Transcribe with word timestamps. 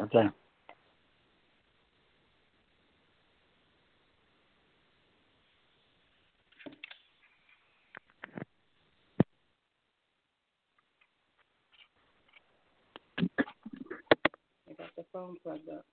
Okay. 0.00 0.28
I 14.68 14.72
got 14.78 14.90
the 14.96 15.04
phone 15.12 15.36
plugged 15.44 15.68
up. 15.70 15.84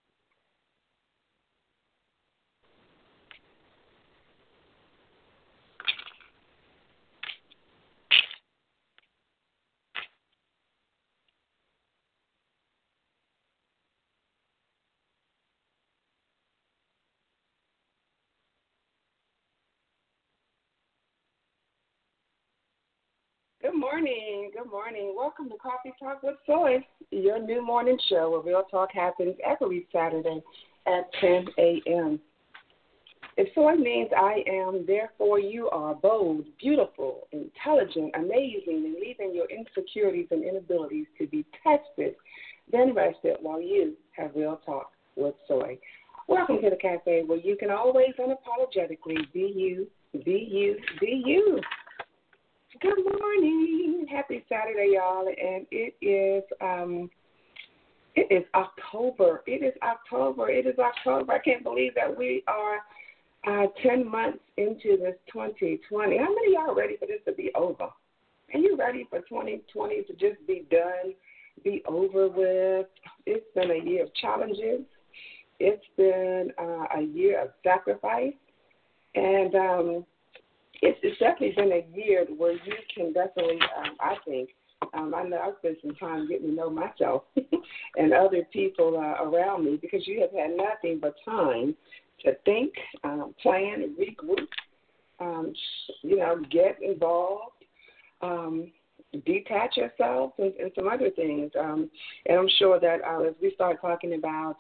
Good 23.77 23.81
morning. 23.81 24.51
Good 24.57 24.71
morning. 24.71 25.13
Welcome 25.15 25.49
to 25.49 25.55
Coffee 25.57 25.93
Talk 25.99 26.23
with 26.23 26.37
Soy, 26.47 26.83
your 27.11 27.39
new 27.39 27.63
morning 27.63 27.95
show 28.09 28.31
where 28.31 28.39
real 28.39 28.63
talk 28.71 28.89
happens 28.91 29.35
every 29.45 29.85
Saturday 29.93 30.41
at 30.87 31.13
10 31.21 31.45
a.m. 31.59 32.19
If 33.37 33.53
soy 33.53 33.75
means 33.75 34.09
I 34.17 34.43
am, 34.47 34.83
therefore 34.87 35.39
you 35.39 35.69
are 35.69 35.93
bold, 35.93 36.45
beautiful, 36.59 37.27
intelligent, 37.31 38.15
amazing, 38.15 38.83
and 38.83 38.95
leaving 38.99 39.35
your 39.35 39.45
insecurities 39.51 40.29
and 40.31 40.43
inabilities 40.43 41.05
to 41.19 41.27
be 41.27 41.45
tested, 41.61 42.15
then 42.71 42.95
rest 42.95 43.19
rested 43.23 43.37
while 43.43 43.61
you 43.61 43.93
have 44.13 44.31
real 44.35 44.59
talk 44.65 44.89
with 45.15 45.35
soy. 45.47 45.77
Welcome 46.27 46.63
to 46.63 46.71
the 46.71 46.77
cafe 46.77 47.25
where 47.27 47.37
you 47.37 47.55
can 47.55 47.69
always 47.69 48.15
unapologetically 48.17 49.31
be 49.33 49.53
you, 49.55 49.87
be 50.25 50.49
you, 50.51 50.77
be 50.99 51.21
you. 51.23 51.61
Good 52.81 52.99
morning. 53.19 54.05
Happy 54.11 54.43
Saturday, 54.49 54.91
y'all. 54.93 55.27
And 55.27 55.65
it 55.71 55.95
is 56.01 56.43
um 56.61 57.09
it 58.15 58.27
is 58.31 58.43
October. 58.53 59.41
It 59.47 59.63
is 59.63 59.73
October. 59.81 60.49
It 60.49 60.65
is 60.67 60.77
October. 60.77 61.33
I 61.33 61.39
can't 61.39 61.63
believe 61.63 61.95
that 61.95 62.15
we 62.15 62.43
are 62.47 62.77
uh 63.47 63.67
ten 63.81 64.09
months 64.09 64.39
into 64.57 64.97
this 64.97 65.15
twenty 65.31 65.79
twenty. 65.89 66.17
How 66.17 66.33
many 66.33 66.53
y'all 66.53 66.75
ready 66.75 66.97
for 66.97 67.05
this 67.05 67.21
to 67.25 67.31
be 67.31 67.51
over? 67.55 67.85
Are 68.53 68.59
you 68.59 68.75
ready 68.77 69.07
for 69.09 69.21
twenty 69.21 69.61
twenty 69.71 70.03
to 70.03 70.13
just 70.13 70.45
be 70.45 70.65
done, 70.69 71.13
be 71.63 71.81
over 71.87 72.27
with? 72.27 72.87
It's 73.25 73.45
been 73.55 73.71
a 73.71 73.83
year 73.83 74.03
of 74.03 74.13
challenges. 74.15 74.81
It's 75.59 75.85
been 75.95 76.51
uh, 76.59 76.99
a 76.99 77.01
year 77.01 77.41
of 77.41 77.49
sacrifice. 77.63 78.33
And 79.15 79.55
um 79.55 80.05
it's, 80.81 80.99
it's 81.03 81.19
definitely 81.19 81.53
been 81.55 81.71
a 81.71 81.97
year 81.97 82.25
where 82.37 82.53
you 82.53 82.73
can 82.93 83.13
definitely, 83.13 83.59
um, 83.77 83.95
I 83.99 84.15
think, 84.25 84.49
um, 84.93 85.13
I 85.15 85.23
know 85.23 85.37
I've 85.37 85.53
spent 85.59 85.77
some 85.81 85.95
time 85.95 86.27
getting 86.27 86.49
to 86.49 86.53
know 86.53 86.69
myself 86.69 87.23
and 87.97 88.13
other 88.13 88.43
people 88.53 88.97
uh, 88.97 89.23
around 89.23 89.65
me 89.65 89.77
because 89.81 90.05
you 90.07 90.21
have 90.21 90.31
had 90.31 90.55
nothing 90.55 90.99
but 91.01 91.15
time 91.25 91.75
to 92.23 92.33
think, 92.45 92.73
um, 93.03 93.33
plan, 93.41 93.95
regroup, 93.99 94.47
um, 95.19 95.53
you 96.03 96.17
know, 96.17 96.39
get 96.51 96.77
involved, 96.81 97.63
um, 98.21 98.71
detach 99.25 99.77
yourself, 99.77 100.33
and, 100.37 100.53
and 100.55 100.71
some 100.75 100.87
other 100.87 101.09
things. 101.11 101.51
Um, 101.59 101.89
and 102.25 102.37
I'm 102.37 102.49
sure 102.59 102.79
that 102.79 102.99
uh, 103.07 103.23
as 103.23 103.33
we 103.41 103.51
start 103.55 103.81
talking 103.81 104.13
about 104.13 104.57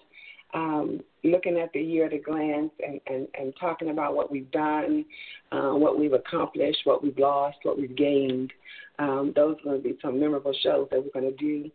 um, 0.53 1.01
looking 1.23 1.57
at 1.57 1.71
the 1.73 1.81
year 1.81 2.05
at 2.05 2.13
a 2.13 2.19
glance 2.19 2.71
and, 2.85 2.99
and, 3.07 3.27
and 3.39 3.53
talking 3.59 3.89
about 3.89 4.15
what 4.15 4.31
we've 4.31 4.49
done, 4.51 5.05
uh, 5.51 5.71
what 5.71 5.99
we've 5.99 6.13
accomplished, 6.13 6.79
what 6.85 7.03
we've 7.03 7.17
lost, 7.17 7.57
what 7.63 7.77
we've 7.77 7.95
gained. 7.95 8.51
Um, 8.99 9.33
those 9.35 9.57
are 9.59 9.63
going 9.63 9.83
to 9.83 9.89
be 9.89 9.97
some 10.01 10.19
memorable 10.19 10.53
shows 10.63 10.87
that 10.91 11.03
we're 11.03 11.21
going 11.21 11.31
to 11.31 11.37
do 11.37 11.69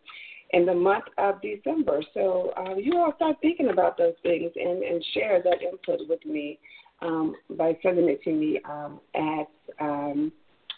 in 0.50 0.66
the 0.66 0.74
month 0.74 1.04
of 1.18 1.40
December. 1.40 2.02
So 2.14 2.52
uh, 2.56 2.76
you 2.76 2.98
all 2.98 3.12
start 3.16 3.36
thinking 3.40 3.70
about 3.70 3.96
those 3.96 4.14
things 4.22 4.52
and, 4.56 4.82
and 4.82 5.04
share 5.14 5.42
that 5.42 5.62
input 5.62 6.08
with 6.08 6.24
me 6.24 6.58
um, 7.00 7.34
by 7.50 7.76
sending 7.82 8.08
it 8.08 8.22
to 8.22 8.32
me 8.32 8.60
um, 8.68 9.00
at 9.14 9.48
um, 9.80 10.32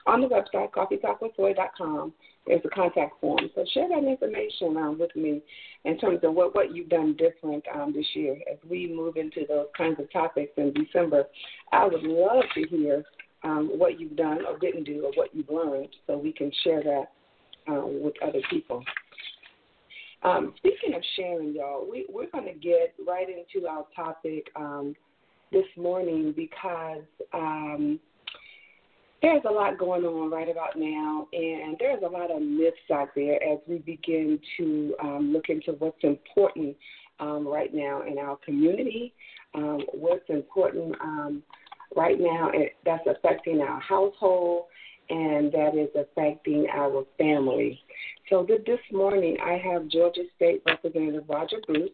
on 0.07 0.21
the 0.21 0.29
website 0.29 0.71
coffeetalkwithsoy.com 0.71 2.13
there's 2.47 2.63
a 2.65 2.69
contact 2.69 3.21
form. 3.21 3.51
So 3.55 3.65
share 3.73 3.89
that 3.89 4.05
information 4.05 4.77
um, 4.77 4.99
with 4.99 5.15
me 5.17 5.43
in 5.85 5.99
terms 5.99 6.21
of 6.23 6.35
what, 6.35 6.55
what 6.55 6.75
you've 6.75 6.89
done 6.89 7.17
different 7.17 7.65
um, 7.75 7.93
this 7.95 8.07
year. 8.15 8.37
As 8.51 8.59
we 8.69 8.93
move 8.95 9.17
into 9.17 9.47
those 9.49 9.67
kinds 9.77 9.99
of 9.99 10.13
topics 10.13 10.53
in 10.57 10.73
December, 10.73 11.25
I 11.73 11.87
would 11.87 12.03
love 12.03 12.45
to 12.55 12.63
hear 12.69 13.03
um, 13.45 13.71
what 13.75 13.99
you've 13.99 14.17
done 14.17 14.41
or 14.47 14.59
didn't 14.59 14.85
do 14.85 15.05
or 15.05 15.13
what 15.15 15.35
you've 15.35 15.51
learned 15.51 15.89
so 16.07 16.19
we 16.19 16.33
can 16.33 16.51
share 16.63 16.83
that 16.83 17.13
um, 17.67 18.03
with 18.03 18.15
other 18.23 18.41
people. 18.51 18.83
Um, 20.23 20.55
speaking 20.57 20.95
of 20.95 21.03
sharing, 21.17 21.55
y'all, 21.55 21.87
we, 21.91 22.07
we're 22.11 22.31
going 22.31 22.47
to 22.47 22.59
get 22.59 22.95
right 23.07 23.27
into 23.29 23.67
our 23.67 23.87
topic 23.95 24.49
um, 24.57 24.95
this 25.51 25.67
morning 25.77 26.35
because 26.37 27.03
um,– 27.33 27.99
there's 29.25 29.43
a 29.49 29.53
lot 29.53 29.79
going 29.79 30.05
on 30.05 30.31
right 30.31 30.51
about 30.51 30.77
now, 30.77 31.27
and 31.33 31.77
there's 31.81 32.03
a 32.03 32.09
lot 32.09 32.31
of 32.31 32.43
myths 32.43 32.77
out 32.93 33.09
there 33.17 33.43
as 33.43 33.59
we 33.67 33.79
begin 33.79 34.39
to 34.59 34.95
um, 35.03 35.33
look 35.33 35.49
into 35.49 35.73
what's 35.79 36.03
important 36.03 36.77
um, 37.21 37.49
right 37.49 37.73
now 37.73 38.03
in 38.03 38.19
our 38.19 38.37
community, 38.45 39.15
um, 39.55 39.81
what's 39.95 40.29
important 40.29 40.95
um, 41.01 41.43
right 41.97 42.21
now 42.21 42.51
that's 42.85 43.07
affecting 43.07 43.63
our 43.63 43.81
household, 43.81 44.65
and 45.09 45.51
that 45.53 45.75
is 45.75 45.89
affecting 45.97 46.67
our 46.75 47.07
family. 47.17 47.81
So 48.29 48.47
this 48.47 48.81
morning, 48.93 49.39
I 49.43 49.57
have 49.73 49.89
Georgia 49.89 50.25
State 50.37 50.61
Representative 50.67 51.25
Roger 51.31 51.57
Bruce. 51.67 51.91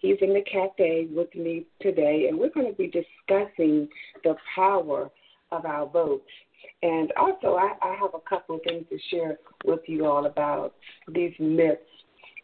He's 0.00 0.16
in 0.20 0.34
the 0.34 0.42
cafe 0.42 1.06
with 1.08 1.32
me 1.36 1.66
today, 1.80 2.26
and 2.28 2.36
we're 2.36 2.50
going 2.50 2.66
to 2.66 2.76
be 2.76 2.88
discussing 2.88 3.88
the 4.24 4.34
power 4.56 5.08
of 5.52 5.64
our 5.64 5.86
votes. 5.86 6.28
And 6.82 7.12
also, 7.16 7.56
I, 7.56 7.74
I 7.82 7.96
have 8.00 8.14
a 8.14 8.28
couple 8.28 8.56
of 8.56 8.62
things 8.62 8.84
to 8.90 8.98
share 9.10 9.38
with 9.64 9.80
you 9.86 10.06
all 10.06 10.26
about 10.26 10.74
these 11.12 11.32
myths 11.40 11.80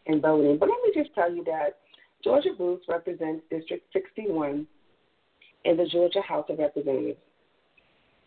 in 0.07 0.21
voting. 0.21 0.57
But 0.57 0.69
let 0.69 0.77
me 0.83 0.91
just 1.01 1.13
tell 1.15 1.33
you 1.33 1.43
that 1.45 1.77
Roger 2.25 2.53
Bruce 2.57 2.81
represents 2.89 3.43
District 3.49 3.83
61 3.93 4.67
in 5.63 5.77
the 5.77 5.85
Georgia 5.85 6.21
House 6.21 6.45
of 6.49 6.59
Representatives. 6.59 7.19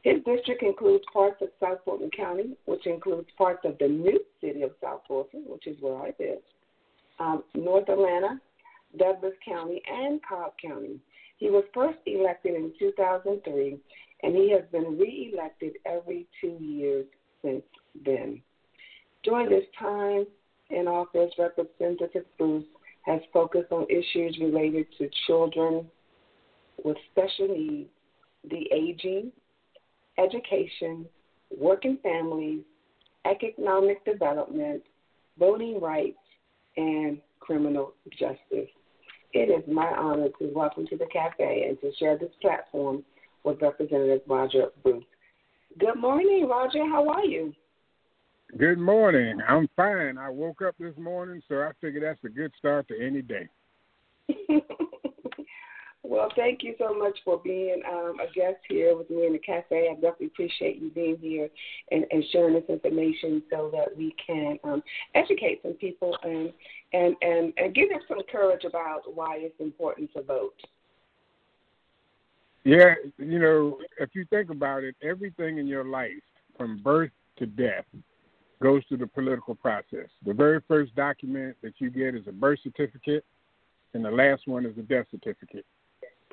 His 0.02 0.22
district 0.24 0.62
includes 0.62 1.04
parts 1.12 1.42
of 1.42 1.48
South 1.60 1.78
Fulton 1.84 2.10
County, 2.16 2.56
which 2.66 2.86
includes 2.86 3.28
parts 3.36 3.60
of 3.64 3.76
the 3.78 3.88
new 3.88 4.20
city 4.40 4.62
of 4.62 4.70
South 4.82 5.02
Fulton, 5.08 5.42
which 5.46 5.66
is 5.66 5.76
where 5.80 5.96
I 5.96 6.14
live, 6.18 6.38
um, 7.18 7.42
North 7.54 7.88
Atlanta, 7.88 8.40
Douglas 8.96 9.34
County, 9.44 9.82
and 9.90 10.20
Cobb 10.26 10.52
County. 10.64 11.00
He 11.38 11.50
was 11.50 11.64
first 11.74 11.98
elected 12.06 12.54
in 12.54 12.72
2003 12.78 13.78
and 14.22 14.34
he 14.34 14.50
has 14.52 14.62
been 14.72 14.98
reelected 14.98 15.74
every 15.86 16.26
two 16.40 16.56
years 16.60 17.06
since 17.42 17.62
then. 18.04 18.42
During 19.22 19.48
this 19.48 19.64
time 19.78 20.26
in 20.70 20.88
office, 20.88 21.32
Representative 21.38 22.24
Bruce 22.36 22.64
has 23.02 23.20
focused 23.32 23.72
on 23.72 23.86
issues 23.88 24.38
related 24.40 24.86
to 24.98 25.08
children 25.26 25.86
with 26.84 26.96
special 27.12 27.48
needs, 27.48 27.88
the 28.50 28.68
aging, 28.72 29.32
education, 30.18 31.06
working 31.56 31.98
families, 32.02 32.62
economic 33.24 34.04
development, 34.04 34.82
voting 35.38 35.80
rights, 35.80 36.18
and 36.76 37.18
criminal 37.40 37.94
justice. 38.10 38.70
It 39.32 39.50
is 39.50 39.62
my 39.72 39.86
honor 39.86 40.28
to 40.38 40.52
welcome 40.54 40.86
to 40.86 40.96
the 40.96 41.06
cafe 41.12 41.66
and 41.68 41.80
to 41.80 41.96
share 41.98 42.16
this 42.16 42.30
platform 42.40 43.04
with 43.48 43.62
Representative 43.62 44.20
Roger 44.26 44.66
Bruce. 44.82 45.04
Good 45.78 45.96
morning, 45.96 46.46
Roger. 46.48 46.86
How 46.86 47.08
are 47.08 47.24
you? 47.24 47.54
Good 48.58 48.78
morning. 48.78 49.40
I'm 49.46 49.68
fine. 49.74 50.18
I 50.18 50.28
woke 50.28 50.62
up 50.62 50.74
this 50.78 50.94
morning, 50.98 51.42
so 51.48 51.56
I 51.56 51.70
figure 51.80 52.00
that's 52.00 52.22
a 52.24 52.28
good 52.28 52.52
start 52.58 52.88
to 52.88 52.94
any 53.00 53.22
day. 53.22 53.48
well, 56.02 56.28
thank 56.36 56.62
you 56.62 56.74
so 56.78 56.92
much 56.94 57.18
for 57.24 57.40
being 57.42 57.80
um, 57.90 58.16
a 58.20 58.26
guest 58.34 58.58
here 58.68 58.96
with 58.96 59.08
me 59.10 59.26
in 59.26 59.32
the 59.32 59.38
cafe. 59.38 59.88
I 59.90 59.94
definitely 59.94 60.26
appreciate 60.26 60.80
you 60.80 60.90
being 60.90 61.18
here 61.20 61.48
and, 61.90 62.04
and 62.10 62.24
sharing 62.32 62.54
this 62.54 62.68
information 62.68 63.42
so 63.50 63.70
that 63.72 63.96
we 63.96 64.14
can 64.26 64.58
um, 64.64 64.82
educate 65.14 65.60
some 65.62 65.74
people 65.74 66.16
and, 66.22 66.52
and, 66.92 67.16
and, 67.22 67.52
and 67.56 67.74
give 67.74 67.90
them 67.90 68.00
some 68.08 68.18
courage 68.30 68.64
about 68.64 69.02
why 69.14 69.36
it's 69.38 69.60
important 69.60 70.12
to 70.14 70.22
vote. 70.22 70.54
Yeah, 72.64 72.94
you 73.18 73.38
know, 73.38 73.78
if 73.98 74.10
you 74.14 74.24
think 74.26 74.50
about 74.50 74.84
it, 74.84 74.94
everything 75.02 75.58
in 75.58 75.66
your 75.66 75.84
life, 75.84 76.12
from 76.56 76.78
birth 76.82 77.10
to 77.38 77.46
death, 77.46 77.84
goes 78.60 78.82
through 78.88 78.98
the 78.98 79.06
political 79.06 79.54
process. 79.54 80.08
The 80.26 80.34
very 80.34 80.60
first 80.66 80.94
document 80.94 81.56
that 81.62 81.74
you 81.78 81.90
get 81.90 82.14
is 82.14 82.26
a 82.26 82.32
birth 82.32 82.58
certificate. 82.62 83.24
and 83.94 84.04
the 84.04 84.10
last 84.10 84.46
one 84.46 84.66
is 84.66 84.76
a 84.76 84.82
death 84.82 85.06
certificate, 85.10 85.64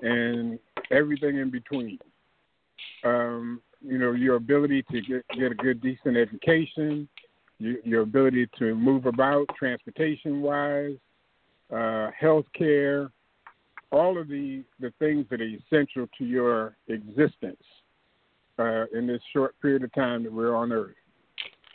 and 0.01 0.60
everything 0.92 1.38
in 1.38 1.50
between. 1.50 2.00
Um, 3.04 3.62
you 3.81 3.98
know, 3.98 4.12
your 4.12 4.36
ability 4.36 4.83
to 4.92 5.01
get 5.01 5.25
get 5.38 5.51
a 5.51 5.56
good, 5.56 5.81
decent 5.81 6.18
education, 6.18 7.07
your, 7.60 7.75
your 7.83 8.01
ability 8.01 8.50
to 8.60 8.75
move 8.75 9.06
about 9.06 9.45
transportation 9.57 10.42
wise, 10.42 10.98
uh, 11.74 12.10
health 12.19 12.45
care, 12.54 13.12
all 13.95 14.18
of 14.19 14.27
the, 14.27 14.62
the 14.81 14.92
things 15.00 15.25
that 15.30 15.39
are 15.39 15.45
essential 15.45 16.06
to 16.18 16.25
your 16.25 16.75
existence 16.89 17.63
uh, 18.59 18.83
in 18.94 19.07
this 19.07 19.21
short 19.31 19.56
period 19.62 19.83
of 19.86 19.94
time 19.94 20.24
that 20.24 20.33
we're 20.33 20.53
on 20.53 20.74
Earth 20.74 20.95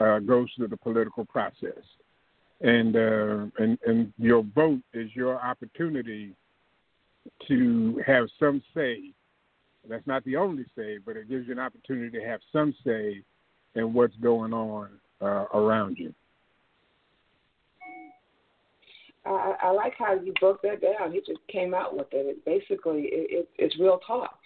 uh, 0.00 0.18
goes 0.18 0.46
through 0.54 0.68
the 0.68 0.76
political 0.76 1.24
process. 1.24 1.82
And, 2.60 2.94
uh, 2.94 3.46
and 3.58 3.78
and 3.86 4.12
your 4.18 4.44
vote 4.54 4.82
is 4.92 5.08
your 5.14 5.40
opportunity 5.40 6.34
to 7.48 8.02
have 8.06 8.26
some 8.38 8.62
say. 8.74 9.12
That's 9.88 10.06
not 10.06 10.22
the 10.24 10.36
only 10.36 10.66
say, 10.76 10.98
but 10.98 11.16
it 11.16 11.26
gives 11.26 11.46
you 11.46 11.52
an 11.52 11.58
opportunity 11.58 12.18
to 12.18 12.24
have 12.26 12.40
some 12.52 12.74
say 12.84 13.22
in 13.76 13.94
what's 13.94 14.16
going 14.16 14.52
on 14.52 14.90
uh, 15.22 15.46
around 15.54 15.96
you. 15.96 16.12
I, 19.26 19.54
I 19.64 19.70
like 19.70 19.94
how 19.98 20.14
you 20.14 20.32
broke 20.40 20.62
that 20.62 20.80
down. 20.80 21.12
You 21.12 21.22
just 21.26 21.40
came 21.48 21.74
out 21.74 21.96
with 21.96 22.08
it. 22.12 22.26
it 22.26 22.44
basically, 22.44 23.02
it, 23.02 23.30
it, 23.30 23.48
it's 23.58 23.78
real 23.78 24.00
talk. 24.06 24.38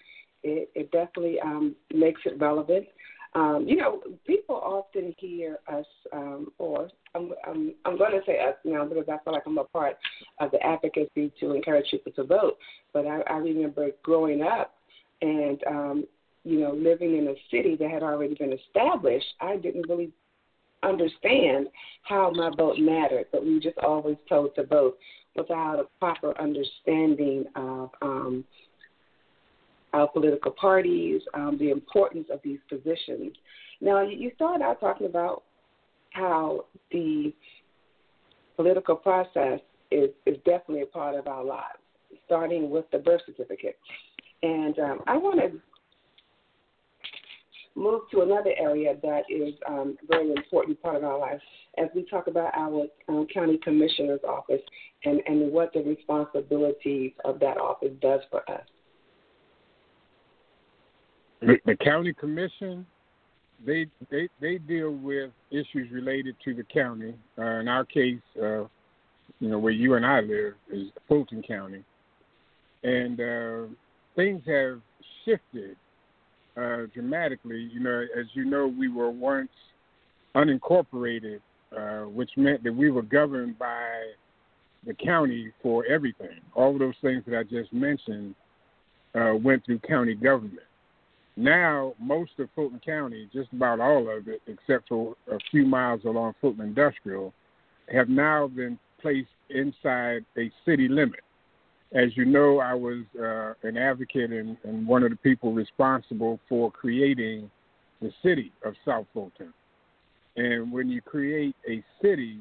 It, 0.43 0.69
it 0.75 0.91
definitely 0.91 1.39
um, 1.39 1.75
makes 1.93 2.21
it 2.25 2.39
relevant. 2.39 2.85
Um, 3.33 3.65
you 3.67 3.75
know, 3.75 4.01
people 4.25 4.55
often 4.55 5.13
hear 5.17 5.59
us, 5.67 5.85
um, 6.13 6.51
or 6.57 6.89
I'm, 7.13 7.31
I'm, 7.45 7.73
I'm 7.83 7.97
going 7.97 8.11
to 8.11 8.21
say 8.25 8.39
us 8.39 8.55
now 8.63 8.85
because 8.85 9.05
I 9.09 9.17
feel 9.23 9.33
like 9.33 9.43
I'm 9.45 9.57
a 9.57 9.65
part 9.65 9.97
of 10.39 10.51
the 10.51 10.65
advocacy 10.65 11.33
to 11.39 11.53
encourage 11.53 11.91
people 11.91 12.13
to 12.13 12.23
vote. 12.23 12.57
But 12.93 13.07
I, 13.07 13.21
I 13.29 13.37
remember 13.37 13.89
growing 14.03 14.41
up 14.41 14.75
and, 15.21 15.61
um, 15.67 16.05
you 16.45 16.59
know, 16.59 16.73
living 16.73 17.17
in 17.17 17.27
a 17.27 17.35
city 17.51 17.75
that 17.77 17.89
had 17.89 18.03
already 18.03 18.35
been 18.35 18.53
established. 18.53 19.25
I 19.41 19.57
didn't 19.57 19.89
really 19.89 20.11
understand 20.85 21.67
how 22.03 22.31
my 22.31 22.51
vote 22.55 22.77
mattered, 22.79 23.25
but 23.31 23.45
we 23.45 23.59
just 23.59 23.77
always 23.79 24.17
told 24.29 24.55
to 24.55 24.65
vote 24.65 24.97
without 25.35 25.79
a 25.79 25.85
proper 25.99 26.39
understanding 26.39 27.45
of 27.55 27.89
um, 28.01 28.45
our 29.93 30.07
political 30.07 30.51
parties, 30.51 31.21
um, 31.33 31.57
the 31.59 31.71
importance 31.71 32.27
of 32.31 32.39
these 32.43 32.59
positions. 32.69 33.33
Now, 33.81 34.01
you 34.01 34.31
started 34.35 34.63
out 34.63 34.79
talking 34.79 35.07
about 35.07 35.43
how 36.11 36.65
the 36.91 37.33
political 38.55 38.95
process 38.95 39.59
is, 39.91 40.09
is 40.25 40.37
definitely 40.45 40.81
a 40.81 40.85
part 40.85 41.15
of 41.15 41.27
our 41.27 41.43
lives, 41.43 41.79
starting 42.25 42.69
with 42.69 42.85
the 42.91 42.99
birth 42.99 43.21
certificate. 43.25 43.77
And 44.43 44.77
um, 44.79 45.01
I 45.07 45.17
want 45.17 45.39
to 45.39 45.59
move 47.75 48.01
to 48.11 48.21
another 48.21 48.51
area 48.57 48.95
that 49.03 49.23
is 49.29 49.53
um, 49.67 49.97
a 50.03 50.07
very 50.07 50.31
important 50.31 50.81
part 50.81 50.95
of 50.95 51.03
our 51.03 51.19
lives 51.19 51.41
as 51.77 51.89
we 51.93 52.03
talk 52.03 52.27
about 52.27 52.53
our 52.55 52.85
um, 53.09 53.27
county 53.33 53.57
commissioner's 53.57 54.21
office 54.27 54.61
and, 55.03 55.21
and 55.27 55.51
what 55.51 55.73
the 55.73 55.81
responsibilities 55.81 57.11
of 57.25 57.39
that 57.39 57.57
office 57.57 57.91
does 58.01 58.21
for 58.31 58.49
us. 58.49 58.63
The, 61.41 61.57
the 61.65 61.75
county 61.75 62.13
commission, 62.13 62.85
they, 63.65 63.87
they 64.09 64.29
they 64.39 64.57
deal 64.57 64.91
with 64.91 65.31
issues 65.51 65.91
related 65.91 66.35
to 66.45 66.53
the 66.53 66.63
county. 66.63 67.13
Uh, 67.37 67.59
in 67.59 67.67
our 67.67 67.83
case, 67.83 68.21
uh, 68.41 68.63
you 69.39 69.49
know 69.49 69.59
where 69.59 69.73
you 69.73 69.95
and 69.95 70.05
I 70.05 70.21
live 70.21 70.53
is 70.71 70.87
Fulton 71.07 71.43
County, 71.43 71.83
and 72.83 73.19
uh, 73.19 73.73
things 74.15 74.41
have 74.47 74.79
shifted 75.25 75.75
uh, 76.57 76.87
dramatically. 76.93 77.69
You 77.71 77.79
know, 77.79 78.05
as 78.17 78.25
you 78.33 78.45
know, 78.45 78.67
we 78.67 78.87
were 78.87 79.11
once 79.11 79.49
unincorporated, 80.35 81.39
uh, 81.75 82.07
which 82.09 82.31
meant 82.37 82.63
that 82.63 82.73
we 82.73 82.91
were 82.91 83.01
governed 83.01 83.57
by 83.57 83.89
the 84.85 84.93
county 84.93 85.51
for 85.61 85.85
everything. 85.85 86.39
All 86.53 86.73
of 86.73 86.79
those 86.79 86.93
things 87.01 87.23
that 87.27 87.37
I 87.37 87.43
just 87.43 87.73
mentioned 87.73 88.35
uh, 89.15 89.33
went 89.41 89.65
through 89.65 89.79
county 89.79 90.13
government. 90.13 90.59
Now, 91.37 91.93
most 91.99 92.31
of 92.39 92.47
Fulton 92.55 92.79
County, 92.85 93.29
just 93.33 93.51
about 93.51 93.79
all 93.79 94.09
of 94.09 94.27
it, 94.27 94.41
except 94.47 94.87
for 94.87 95.15
a 95.29 95.37
few 95.51 95.65
miles 95.65 96.01
along 96.05 96.35
Fulton 96.39 96.65
Industrial, 96.65 97.33
have 97.93 98.07
now 98.07 98.47
been 98.47 98.79
placed 99.01 99.27
inside 99.49 100.25
a 100.37 100.49
city 100.65 100.87
limit 100.87 101.19
as 101.93 102.15
you 102.17 102.25
know, 102.25 102.59
I 102.59 102.73
was 102.73 103.03
uh, 103.19 103.53
an 103.67 103.77
advocate 103.77 104.31
and, 104.31 104.57
and 104.63 104.87
one 104.87 105.03
of 105.03 105.11
the 105.11 105.15
people 105.17 105.53
responsible 105.53 106.39
for 106.49 106.71
creating 106.71 107.49
the 108.01 108.11
city 108.23 108.51
of 108.63 108.73
South 108.85 109.05
Fulton. 109.13 109.53
And 110.35 110.71
when 110.71 110.89
you 110.89 111.01
create 111.01 111.55
a 111.69 111.83
city, 112.01 112.39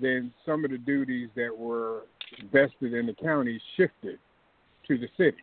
then 0.00 0.32
some 0.46 0.64
of 0.64 0.70
the 0.70 0.78
duties 0.78 1.28
that 1.36 1.56
were 1.56 2.02
vested 2.52 2.94
in 2.94 3.06
the 3.06 3.12
county 3.12 3.60
shifted 3.76 4.18
to 4.88 4.98
the 4.98 5.08
city. 5.16 5.42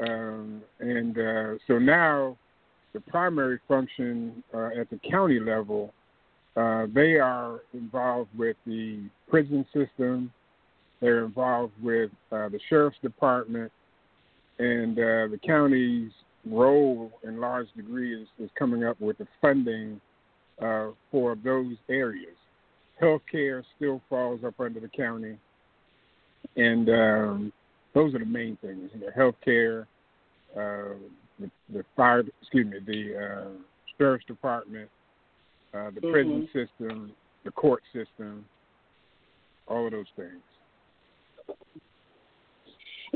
Um, 0.00 0.62
and 0.80 1.18
uh, 1.18 1.54
so 1.66 1.78
now 1.78 2.36
the 2.92 3.00
primary 3.00 3.58
function 3.68 4.42
uh, 4.54 4.70
at 4.80 4.88
the 4.90 4.98
county 5.10 5.40
level, 5.40 5.92
uh, 6.56 6.86
they 6.94 7.16
are 7.16 7.60
involved 7.74 8.30
with 8.36 8.56
the 8.66 9.00
prison 9.28 9.66
system, 9.74 10.32
they're 11.00 11.24
involved 11.24 11.74
with 11.82 12.10
uh, 12.32 12.48
the 12.48 12.60
sheriff's 12.68 12.98
department, 13.02 13.70
and 14.58 14.98
uh, 14.98 15.28
the 15.30 15.38
county's 15.44 16.10
role 16.50 17.10
in 17.24 17.40
large 17.40 17.66
degree 17.76 18.20
is, 18.20 18.28
is 18.38 18.50
coming 18.58 18.84
up 18.84 19.00
with 19.00 19.18
the 19.18 19.26
funding 19.40 20.00
uh, 20.62 20.88
for 21.10 21.36
those 21.44 21.74
areas. 21.88 22.36
Healthcare 23.02 23.62
still 23.76 24.00
falls 24.08 24.40
up 24.44 24.54
under 24.58 24.80
the 24.80 24.88
county, 24.88 25.36
and 26.56 26.88
um, 26.88 27.52
those 27.94 28.14
are 28.14 28.20
the 28.20 28.24
main 28.24 28.56
things: 28.62 28.90
the 28.94 29.12
healthcare, 29.12 29.82
uh, 30.56 30.94
the, 31.38 31.50
the 31.72 31.84
fire, 31.94 32.22
excuse 32.40 32.66
me, 32.66 32.78
the 32.86 33.18
uh, 33.18 33.48
sheriff's 33.98 34.24
department, 34.24 34.88
uh, 35.74 35.90
the 35.90 36.00
mm-hmm. 36.00 36.12
prison 36.12 36.48
system, 36.54 37.12
the 37.44 37.50
court 37.50 37.82
system, 37.92 38.46
all 39.68 39.84
of 39.84 39.92
those 39.92 40.06
things. 40.16 40.40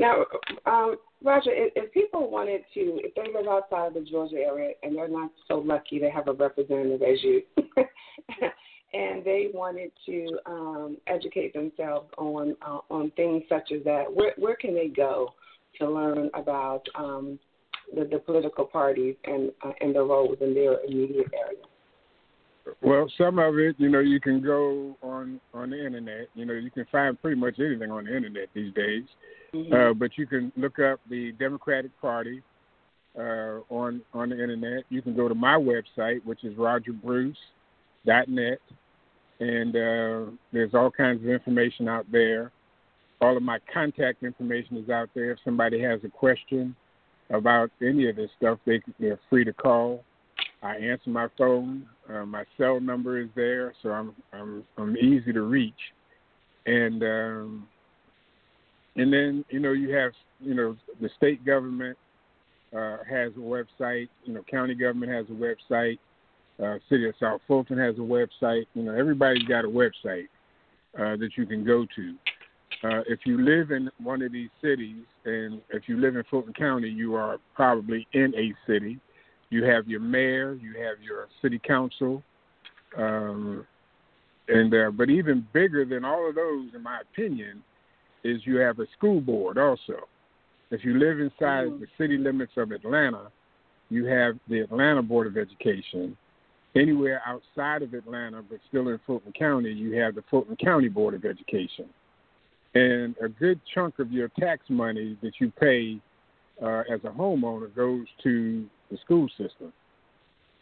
Now, 0.00 0.24
um, 0.64 0.96
Roger, 1.22 1.50
if, 1.52 1.74
if 1.76 1.92
people 1.92 2.30
wanted 2.30 2.62
to, 2.72 2.80
if 3.04 3.14
they 3.14 3.30
live 3.38 3.46
outside 3.46 3.88
of 3.88 3.94
the 3.94 4.00
Georgia 4.00 4.36
area 4.36 4.72
and 4.82 4.96
they're 4.96 5.08
not 5.08 5.30
so 5.46 5.58
lucky 5.58 5.98
to 5.98 6.08
have 6.08 6.26
a 6.26 6.32
representative 6.32 7.02
as 7.02 7.22
you, 7.22 7.42
and 8.94 9.22
they 9.22 9.48
wanted 9.52 9.92
to 10.06 10.38
um, 10.46 10.96
educate 11.06 11.52
themselves 11.52 12.08
on 12.16 12.56
uh, 12.66 12.78
on 12.88 13.10
things 13.10 13.42
such 13.46 13.72
as 13.72 13.84
that, 13.84 14.04
where 14.12 14.32
where 14.38 14.56
can 14.56 14.74
they 14.74 14.88
go 14.88 15.34
to 15.78 15.88
learn 15.88 16.30
about 16.32 16.82
um, 16.94 17.38
the, 17.94 18.04
the 18.04 18.18
political 18.20 18.64
parties 18.64 19.16
and 19.24 19.52
uh, 19.62 19.72
and 19.82 19.94
the 19.94 20.02
roles 20.02 20.38
in 20.40 20.54
their 20.54 20.80
immediate 20.80 21.30
area? 21.34 21.69
Well, 22.82 23.10
some 23.16 23.38
of 23.38 23.58
it, 23.58 23.76
you 23.78 23.88
know, 23.88 24.00
you 24.00 24.20
can 24.20 24.42
go 24.42 24.96
on 25.02 25.40
on 25.54 25.70
the 25.70 25.84
internet. 25.84 26.28
You 26.34 26.46
know, 26.46 26.54
you 26.54 26.70
can 26.70 26.86
find 26.90 27.20
pretty 27.20 27.40
much 27.40 27.58
anything 27.58 27.90
on 27.90 28.04
the 28.04 28.16
internet 28.16 28.48
these 28.54 28.72
days. 28.74 29.04
Mm-hmm. 29.54 29.72
Uh, 29.72 29.94
but 29.94 30.16
you 30.16 30.26
can 30.26 30.52
look 30.56 30.78
up 30.78 31.00
the 31.08 31.32
Democratic 31.32 31.98
Party 32.00 32.42
uh, 33.18 33.60
on 33.68 34.00
on 34.14 34.30
the 34.30 34.40
internet. 34.40 34.84
You 34.88 35.02
can 35.02 35.16
go 35.16 35.28
to 35.28 35.34
my 35.34 35.54
website, 35.54 36.24
which 36.24 36.44
is 36.44 36.54
rogerbruce.net, 36.54 38.58
and 39.40 39.76
uh, 39.76 40.30
there's 40.52 40.74
all 40.74 40.90
kinds 40.90 41.22
of 41.22 41.28
information 41.28 41.88
out 41.88 42.06
there. 42.10 42.52
All 43.20 43.36
of 43.36 43.42
my 43.42 43.58
contact 43.72 44.22
information 44.22 44.78
is 44.78 44.88
out 44.88 45.10
there. 45.14 45.32
If 45.32 45.38
somebody 45.44 45.80
has 45.82 46.00
a 46.04 46.08
question 46.08 46.74
about 47.30 47.70
any 47.82 48.08
of 48.08 48.16
this 48.16 48.30
stuff, 48.38 48.58
they 48.64 48.80
they're 48.98 49.20
free 49.28 49.44
to 49.44 49.52
call. 49.52 50.04
I 50.62 50.76
answer 50.76 51.10
my 51.10 51.28
phone. 51.38 51.86
Uh, 52.12 52.26
my 52.26 52.44
cell 52.58 52.80
number 52.80 53.20
is 53.20 53.28
there, 53.36 53.72
so 53.82 53.90
I'm 53.90 54.14
I'm 54.32 54.64
I'm 54.76 54.96
easy 54.96 55.32
to 55.32 55.42
reach. 55.42 55.74
And 56.66 57.02
um, 57.02 57.68
and 58.96 59.12
then 59.12 59.44
you 59.50 59.60
know 59.60 59.72
you 59.72 59.94
have 59.94 60.12
you 60.40 60.54
know 60.54 60.76
the 61.00 61.10
state 61.16 61.44
government 61.44 61.96
uh, 62.74 62.98
has 63.08 63.32
a 63.36 63.40
website. 63.40 64.08
You 64.24 64.34
know, 64.34 64.42
county 64.50 64.74
government 64.74 65.12
has 65.12 65.26
a 65.28 65.32
website. 65.32 65.98
Uh, 66.62 66.78
City 66.88 67.08
of 67.08 67.14
South 67.20 67.40
Fulton 67.46 67.78
has 67.78 67.96
a 67.96 68.00
website. 68.00 68.64
You 68.74 68.82
know, 68.82 68.94
everybody's 68.94 69.44
got 69.44 69.64
a 69.64 69.68
website 69.68 70.28
uh, 70.98 71.16
that 71.16 71.30
you 71.36 71.46
can 71.46 71.64
go 71.64 71.86
to. 71.96 72.14
Uh, 72.82 73.02
if 73.08 73.20
you 73.24 73.40
live 73.42 73.72
in 73.72 73.90
one 74.02 74.22
of 74.22 74.32
these 74.32 74.50
cities, 74.62 75.04
and 75.24 75.60
if 75.70 75.82
you 75.86 75.98
live 75.98 76.16
in 76.16 76.24
Fulton 76.30 76.52
County, 76.54 76.88
you 76.88 77.14
are 77.14 77.38
probably 77.54 78.06
in 78.12 78.34
a 78.36 78.52
city. 78.70 78.98
You 79.50 79.64
have 79.64 79.88
your 79.88 80.00
mayor, 80.00 80.54
you 80.54 80.74
have 80.80 81.02
your 81.02 81.26
city 81.42 81.60
council, 81.64 82.22
um, 82.96 83.66
and 84.48 84.72
uh, 84.74 84.90
but 84.90 85.10
even 85.10 85.46
bigger 85.52 85.84
than 85.84 86.04
all 86.04 86.28
of 86.28 86.34
those, 86.34 86.68
in 86.74 86.82
my 86.82 87.00
opinion, 87.00 87.62
is 88.24 88.40
you 88.44 88.56
have 88.56 88.78
a 88.78 88.86
school 88.96 89.20
board 89.20 89.58
also. 89.58 90.06
If 90.70 90.84
you 90.84 90.98
live 90.98 91.18
inside 91.20 91.68
mm-hmm. 91.68 91.80
the 91.80 91.86
city 91.98 92.16
limits 92.16 92.52
of 92.56 92.70
Atlanta, 92.70 93.30
you 93.88 94.04
have 94.06 94.38
the 94.48 94.60
Atlanta 94.60 95.02
Board 95.02 95.26
of 95.26 95.36
Education. 95.36 96.16
Anywhere 96.76 97.20
outside 97.26 97.82
of 97.82 97.94
Atlanta, 97.94 98.42
but 98.48 98.60
still 98.68 98.88
in 98.88 99.00
Fulton 99.04 99.32
County, 99.36 99.72
you 99.72 99.96
have 99.96 100.14
the 100.14 100.22
Fulton 100.30 100.56
County 100.56 100.88
Board 100.88 101.14
of 101.14 101.24
Education. 101.24 101.86
And 102.74 103.16
a 103.20 103.28
good 103.28 103.60
chunk 103.74 103.98
of 103.98 104.12
your 104.12 104.28
tax 104.38 104.62
money 104.68 105.16
that 105.22 105.32
you 105.40 105.52
pay 105.60 106.00
uh, 106.62 106.82
as 106.92 107.00
a 107.04 107.10
homeowner 107.10 107.74
goes 107.74 108.06
to 108.22 108.66
the 108.90 108.98
school 108.98 109.28
system, 109.30 109.72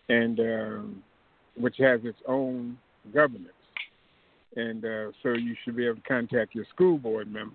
and 0.09 0.41
um, 0.41 1.03
which 1.57 1.77
has 1.79 2.01
its 2.05 2.19
own 2.27 2.79
governance. 3.13 3.53
And 4.57 4.85
uh, 4.85 5.13
so 5.23 5.35
you 5.35 5.55
should 5.65 5.77
be 5.77 5.87
able 5.87 5.97
to 5.97 6.03
contact 6.03 6.55
your 6.55 6.65
school 6.75 6.99
board 6.99 7.33
member 7.33 7.55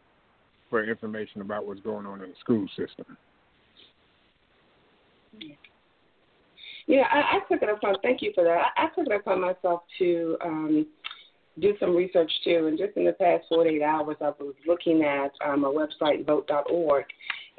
for 0.70 0.88
information 0.88 1.42
about 1.42 1.66
what's 1.66 1.82
going 1.82 2.06
on 2.06 2.22
in 2.22 2.30
the 2.30 2.36
school 2.40 2.68
system. 2.70 3.18
Yeah, 6.88 7.04
I, 7.12 7.38
I 7.38 7.40
took 7.50 7.62
it 7.62 7.70
upon. 7.70 7.96
Thank 8.02 8.22
you 8.22 8.32
for 8.36 8.44
that. 8.44 8.58
I, 8.76 8.86
I 8.86 8.88
took 8.90 9.08
it 9.08 9.12
upon 9.12 9.42
myself 9.42 9.84
to 10.00 10.38
um, 10.44 10.88
do 11.60 11.74
some 11.80 11.96
research 11.96 12.32
too. 12.44 12.68
And 12.68 12.78
just 12.78 12.96
in 12.98 13.06
the 13.06 13.14
past 13.14 13.46
48 13.50 13.82
hours, 13.82 14.18
I 14.22 14.32
was 14.40 14.56
looking 14.68 15.04
at 15.04 15.32
um, 15.46 15.64
a 15.64 15.72
website, 15.72 16.26
vote.org, 16.26 17.06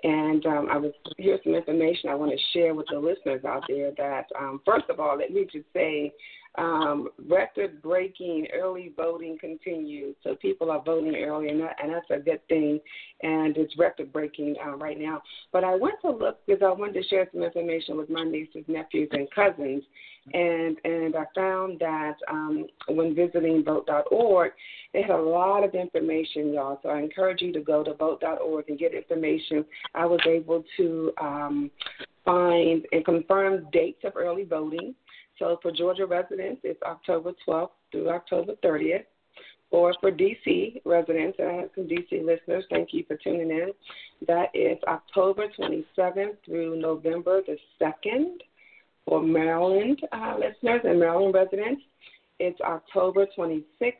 and 0.04 0.44
um, 0.44 0.68
I 0.70 0.76
was 0.76 0.92
here's 1.16 1.42
some 1.42 1.54
information 1.54 2.10
I 2.10 2.14
want 2.14 2.30
to 2.30 2.38
share 2.52 2.74
with 2.74 2.86
the 2.92 2.98
listeners 2.98 3.44
out 3.44 3.64
there. 3.68 3.90
That 3.96 4.26
um, 4.38 4.60
first 4.64 4.84
of 4.90 5.00
all, 5.00 5.18
let 5.18 5.32
me 5.32 5.46
just 5.50 5.64
say 5.72 6.12
um, 6.56 7.08
record 7.28 7.82
breaking 7.82 8.46
early 8.54 8.92
voting 8.96 9.38
continues. 9.38 10.14
So 10.22 10.36
people 10.36 10.70
are 10.70 10.82
voting 10.82 11.16
early, 11.16 11.48
and, 11.48 11.60
that, 11.60 11.76
and 11.82 11.92
that's 11.92 12.10
a 12.10 12.18
good 12.18 12.46
thing. 12.48 12.80
And 13.22 13.56
it's 13.56 13.76
record 13.76 14.12
breaking 14.12 14.54
uh, 14.64 14.76
right 14.76 14.98
now. 14.98 15.22
But 15.52 15.64
I 15.64 15.74
went 15.74 16.00
to 16.02 16.10
look 16.10 16.38
because 16.46 16.62
I 16.64 16.70
wanted 16.70 16.94
to 16.94 17.08
share 17.08 17.28
some 17.32 17.42
information 17.42 17.96
with 17.96 18.08
my 18.08 18.24
nieces, 18.24 18.64
nephews, 18.68 19.08
and 19.12 19.28
cousins. 19.32 19.82
And 20.32 20.78
and 20.84 21.16
I 21.16 21.24
found 21.34 21.80
that 21.80 22.14
um, 22.30 22.66
when 22.88 23.14
visiting 23.14 23.62
vote.org, 23.62 24.52
they 24.94 25.02
had 25.02 25.10
a 25.10 25.16
lot 25.16 25.64
of 25.64 25.74
information, 25.74 26.54
y'all. 26.54 26.78
So 26.82 26.88
I 26.88 27.00
encourage 27.00 27.42
you 27.42 27.52
to 27.52 27.60
go 27.60 27.84
to 27.84 27.94
vote.org 27.94 28.68
and 28.68 28.78
get 28.78 28.94
information. 28.94 29.66
I 29.94 30.06
was 30.06 30.20
able 30.26 30.64
to 30.78 31.12
um, 31.20 31.70
find 32.24 32.86
and 32.92 33.04
confirm 33.04 33.66
dates 33.70 34.00
of 34.04 34.12
early 34.16 34.44
voting. 34.44 34.94
So 35.38 35.58
for 35.62 35.72
Georgia 35.72 36.06
residents, 36.06 36.60
it's 36.64 36.80
October 36.82 37.32
12th 37.46 37.70
through 37.90 38.10
October 38.10 38.54
30th. 38.64 39.04
Or 39.70 39.92
for 40.00 40.12
DC 40.12 40.82
residents, 40.84 41.36
and 41.40 41.48
I 41.48 41.54
have 41.54 41.70
some 41.74 41.88
DC 41.88 42.24
listeners, 42.24 42.64
thank 42.70 42.90
you 42.92 43.04
for 43.08 43.16
tuning 43.16 43.50
in. 43.50 43.70
That 44.26 44.50
is 44.54 44.78
October 44.86 45.46
27th 45.58 46.36
through 46.44 46.80
November 46.80 47.40
the 47.44 47.56
2nd. 47.80 48.36
For 49.04 49.20
Maryland 49.20 50.00
uh, 50.12 50.36
listeners 50.38 50.82
and 50.84 51.00
Maryland 51.00 51.34
residents, 51.34 51.82
it's 52.38 52.60
October 52.60 53.26
26th 53.36 53.94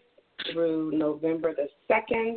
through 0.52 0.92
November 0.92 1.54
the 1.54 1.68
2nd. 1.90 2.36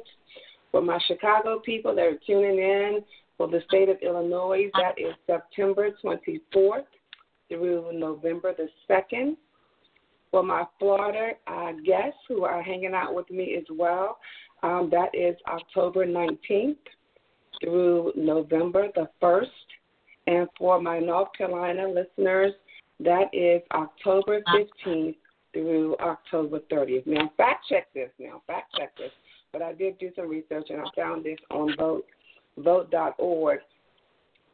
For 0.72 0.82
my 0.82 1.00
Chicago 1.08 1.60
people 1.60 1.94
that 1.96 2.06
are 2.06 2.20
tuning 2.26 2.58
in, 2.58 3.04
for 3.38 3.48
the 3.48 3.62
state 3.68 3.88
of 3.90 3.98
Illinois, 4.02 4.72
that 4.74 4.98
is 4.98 5.14
September 5.28 5.92
24th 6.04 6.86
through 7.50 7.92
November 7.94 8.54
the 8.56 8.68
2nd. 8.90 9.36
For 10.32 10.44
my 10.44 10.66
Florida 10.78 11.32
uh, 11.48 11.72
guests 11.86 12.20
who 12.28 12.44
are 12.44 12.62
hanging 12.62 12.94
out 12.94 13.16
with 13.16 13.30
me 13.32 13.56
as 13.58 13.64
well, 13.72 14.18
um, 14.62 14.90
that 14.92 15.10
is 15.14 15.36
October 15.48 16.06
19th 16.06 16.76
through 17.62 18.12
November 18.16 18.88
the 18.96 19.08
1st. 19.22 19.46
And 20.28 20.48
for 20.58 20.82
my 20.82 21.00
North 21.00 21.30
Carolina 21.38 21.88
listeners, 21.88 22.52
that 23.00 23.30
is 23.32 23.62
October 23.72 24.42
15th 24.86 25.16
through 25.54 25.96
October 26.02 26.60
30th. 26.72 27.08
Now, 27.08 27.32
fact 27.38 27.66
check 27.70 27.88
this. 27.94 28.10
Now, 28.20 28.42
fact 28.48 28.76
check 28.78 28.96
this. 28.98 29.12
But 29.54 29.62
I 29.62 29.74
did 29.74 29.98
do 29.98 30.12
some 30.16 30.30
research 30.30 30.68
and 30.70 30.82
I 30.82 30.86
found 30.96 31.24
this 31.24 31.40
on 31.50 31.74
vote 31.78 32.06
vote.org 32.58 33.60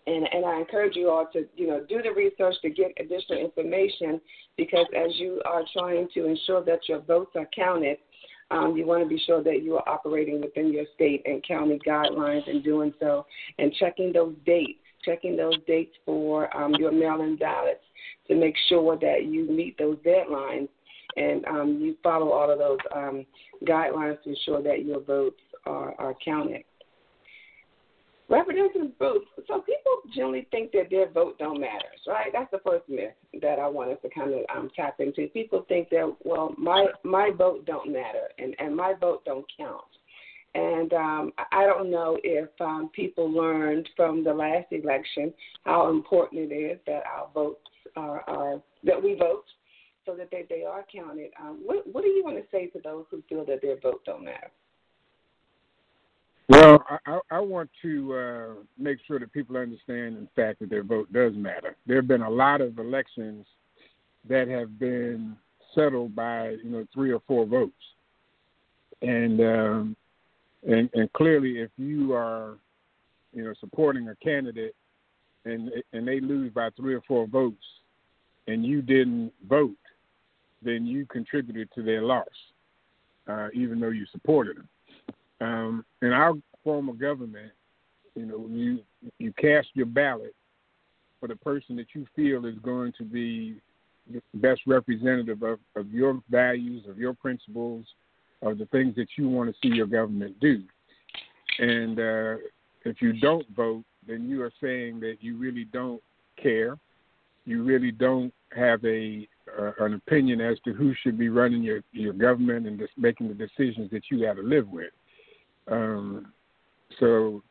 and 0.05 0.27
and 0.31 0.45
I 0.45 0.60
encourage 0.60 0.95
you 0.95 1.10
all 1.10 1.27
to 1.33 1.45
you 1.55 1.67
know 1.67 1.86
do 1.88 2.01
the 2.01 2.12
research 2.12 2.55
to 2.62 2.69
get 2.69 2.91
additional 3.00 3.39
information 3.39 4.19
because 4.57 4.86
as 4.95 5.12
you 5.15 5.41
are 5.45 5.63
trying 5.75 6.07
to 6.13 6.25
ensure 6.25 6.63
that 6.65 6.88
your 6.88 7.00
votes 7.00 7.31
are 7.36 7.48
counted, 7.55 7.98
um, 8.51 8.75
you 8.75 8.86
want 8.86 9.03
to 9.03 9.10
be 9.10 9.22
sure 9.25 9.43
that 9.43 9.63
you 9.63 9.75
are 9.75 9.89
operating 9.89 10.41
within 10.41 10.72
your 10.72 10.86
state 10.95 11.22
and 11.25 11.43
county 11.48 11.79
guidelines 11.86 12.48
and 12.50 12.63
doing 12.63 12.93
so 13.00 13.25
and 13.57 13.74
checking 13.79 14.13
those 14.13 14.36
dates, 14.45 14.79
checking 15.03 15.36
those 15.36 15.55
dates 15.67 15.95
for 16.05 16.55
um, 16.55 16.74
your 16.75 16.91
mail-in 16.91 17.36
ballots 17.38 17.83
to 18.27 18.36
make 18.36 18.55
sure 18.69 18.98
that 18.98 19.25
you 19.25 19.50
meet 19.50 19.77
those 19.77 19.98
deadlines 19.98 20.69
and 21.15 21.45
um, 21.45 21.79
you 21.81 21.95
follow 22.01 22.31
all 22.31 22.50
of 22.50 22.60
those 22.60 22.79
um, 22.95 23.25
guidelines 23.65 24.22
to 24.24 24.29
ensure 24.29 24.62
that 24.62 24.86
your 24.86 25.01
votes 25.01 25.39
are, 25.65 25.93
are 26.00 26.15
counted. 26.24 26.63
Representatives 28.33 28.93
vote. 28.97 29.25
So 29.47 29.59
people 29.61 29.91
generally 30.15 30.47
think 30.49 30.71
that 30.71 30.89
their 30.89 31.09
vote 31.11 31.37
don't 31.37 31.61
matter, 31.61 31.85
right? 32.07 32.31
That's 32.33 32.49
the 32.49 32.61
first 32.65 32.89
myth 32.89 33.13
that 33.41 33.59
I 33.59 33.67
want 33.67 33.91
us 33.91 33.97
to 34.01 34.09
kind 34.09 34.33
of 34.33 34.39
um, 34.55 34.71
tap 34.75 34.95
into. 34.99 35.27
People 35.27 35.65
think 35.67 35.89
that 35.91 36.15
well, 36.23 36.55
my 36.57 36.87
my 37.03 37.29
vote 37.37 37.65
don't 37.65 37.91
matter, 37.91 38.29
and 38.39 38.55
and 38.57 38.75
my 38.75 38.93
vote 38.99 39.23
don't 39.25 39.45
count. 39.55 39.83
And 40.55 40.93
um, 40.93 41.31
I 41.51 41.65
don't 41.65 41.91
know 41.91 42.17
if 42.23 42.49
um, 42.59 42.89
people 42.93 43.31
learned 43.31 43.87
from 43.95 44.23
the 44.23 44.33
last 44.33 44.67
election 44.71 45.33
how 45.63 45.89
important 45.89 46.51
it 46.51 46.55
is 46.55 46.79
that 46.85 47.03
our 47.05 47.27
votes 47.33 47.69
are, 47.95 48.21
are 48.27 48.61
that 48.83 49.01
we 49.01 49.15
vote 49.15 49.45
so 50.05 50.15
that 50.15 50.29
they, 50.31 50.45
they 50.49 50.63
are 50.63 50.85
counted. 50.93 51.31
Um, 51.41 51.59
what, 51.63 51.85
what 51.91 52.03
do 52.03 52.09
you 52.09 52.23
want 52.23 52.37
to 52.37 52.43
say 52.51 52.67
to 52.67 52.79
those 52.83 53.05
who 53.09 53.23
feel 53.27 53.45
that 53.45 53.61
their 53.61 53.79
vote 53.79 54.01
don't 54.05 54.25
matter? 54.25 54.51
Well, 56.50 56.83
I, 57.05 57.19
I 57.31 57.39
want 57.39 57.69
to 57.81 58.13
uh, 58.13 58.53
make 58.77 58.97
sure 59.07 59.19
that 59.19 59.31
people 59.31 59.55
understand, 59.55 60.17
in 60.17 60.27
fact, 60.35 60.59
that 60.59 60.69
their 60.69 60.83
vote 60.83 61.12
does 61.13 61.33
matter. 61.35 61.75
There 61.88 61.95
have 61.95 62.07
been 62.07 62.21
a 62.21 62.29
lot 62.29 62.59
of 62.62 62.79
elections 62.79 63.45
that 64.27 64.47
have 64.47 64.77
been 64.77 65.38
settled 65.73 66.15
by 66.15 66.50
you 66.63 66.69
know 66.69 66.85
three 66.93 67.12
or 67.12 67.21
four 67.27 67.45
votes, 67.45 67.71
and 69.01 69.39
um, 69.39 69.95
and 70.67 70.89
and 70.93 71.12
clearly, 71.13 71.59
if 71.59 71.71
you 71.77 72.13
are 72.13 72.57
you 73.33 73.43
know 73.43 73.53
supporting 73.59 74.09
a 74.09 74.15
candidate 74.17 74.75
and 75.45 75.71
and 75.93 76.07
they 76.07 76.19
lose 76.19 76.51
by 76.53 76.69
three 76.71 76.93
or 76.93 77.01
four 77.07 77.25
votes, 77.25 77.63
and 78.47 78.65
you 78.65 78.81
didn't 78.81 79.31
vote, 79.47 79.75
then 80.62 80.85
you 80.85 81.05
contributed 81.05 81.69
to 81.73 81.83
their 81.83 82.01
loss, 82.03 82.27
uh, 83.27 83.47
even 83.53 83.79
though 83.79 83.89
you 83.89 84.05
supported 84.12 84.57
them. 84.57 84.69
Um, 85.43 85.85
in 86.01 86.13
our 86.13 86.33
form 86.63 86.88
of 86.88 87.00
government, 87.00 87.51
you 88.15 88.25
know, 88.25 88.47
you 88.50 88.79
you 89.19 89.33
cast 89.33 89.67
your 89.73 89.85
ballot 89.85 90.33
for 91.19 91.27
the 91.27 91.35
person 91.35 91.75
that 91.75 91.88
you 91.93 92.05
feel 92.15 92.45
is 92.45 92.55
going 92.63 92.93
to 92.97 93.03
be 93.03 93.55
the 94.12 94.21
best 94.35 94.62
representative 94.67 95.43
of, 95.43 95.59
of 95.75 95.91
your 95.91 96.21
values, 96.29 96.85
of 96.88 96.97
your 96.97 97.13
principles, 97.13 97.85
of 98.41 98.57
the 98.57 98.65
things 98.67 98.95
that 98.95 99.07
you 99.17 99.27
want 99.27 99.50
to 99.50 99.55
see 99.62 99.73
your 99.73 99.88
government 99.88 100.39
do. 100.39 100.63
And 101.59 102.00
uh, 102.00 102.35
if 102.85 103.01
you 103.01 103.13
don't 103.13 103.45
vote, 103.55 103.83
then 104.07 104.29
you 104.29 104.41
are 104.43 104.51
saying 104.62 105.00
that 105.01 105.17
you 105.21 105.38
really 105.38 105.65
don't 105.65 106.01
care. 106.41 106.77
You 107.45 107.63
really 107.63 107.91
don't 107.91 108.33
have 108.55 108.83
a 108.85 109.27
uh, 109.59 109.71
an 109.79 109.95
opinion 109.95 110.39
as 110.39 110.57
to 110.63 110.71
who 110.71 110.93
should 111.01 111.17
be 111.17 111.27
running 111.27 111.63
your 111.63 111.81
your 111.91 112.13
government 112.13 112.65
and 112.65 112.79
just 112.79 112.93
making 112.97 113.27
the 113.27 113.33
decisions 113.33 113.91
that 113.91 114.03
you 114.09 114.21
got 114.21 114.38
to 114.38 114.41
live 114.41 114.69
with. 114.69 114.91
Um, 115.67 116.34
so 117.00 117.41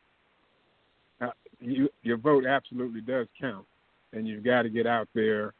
uh, 1.20 1.30
you, 1.60 1.88
your 2.02 2.16
vote 2.16 2.46
absolutely 2.46 3.00
does 3.00 3.26
count, 3.40 3.64
and 4.12 4.26
you've 4.26 4.44
got 4.44 4.62
to 4.62 4.70
get 4.70 4.86
out 4.86 5.08
there 5.14 5.54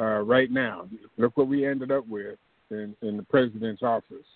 uh, 0.00 0.20
right 0.20 0.50
now. 0.50 0.88
Look 1.16 1.36
what 1.36 1.48
we 1.48 1.66
ended 1.66 1.90
up 1.90 2.06
with 2.08 2.38
in, 2.70 2.94
in 3.02 3.16
the 3.16 3.22
president's 3.22 3.82
office, 3.82 4.26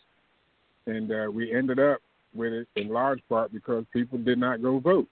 and 0.86 1.10
uh, 1.10 1.30
we 1.30 1.54
ended 1.54 1.78
up 1.78 1.98
with 2.34 2.52
it 2.52 2.68
in 2.76 2.88
large 2.88 3.20
part 3.28 3.52
because 3.52 3.84
people 3.92 4.18
did 4.18 4.38
not 4.38 4.62
go 4.62 4.78
vote. 4.78 5.08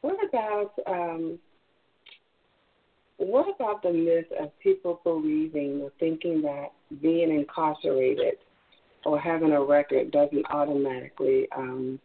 What 0.00 0.16
about 0.28 0.72
um, 0.86 1.38
what 3.18 3.46
about 3.54 3.82
the 3.82 3.92
myth 3.92 4.26
of 4.40 4.50
people 4.60 5.00
believing 5.04 5.80
or 5.82 5.92
thinking 6.00 6.42
that 6.42 6.72
being 7.00 7.30
incarcerated 7.30 8.34
or 9.04 9.18
having 9.18 9.52
a 9.52 9.62
record 9.62 10.10
doesn't 10.10 10.44
automatically, 10.50 11.46
um, 11.56 12.00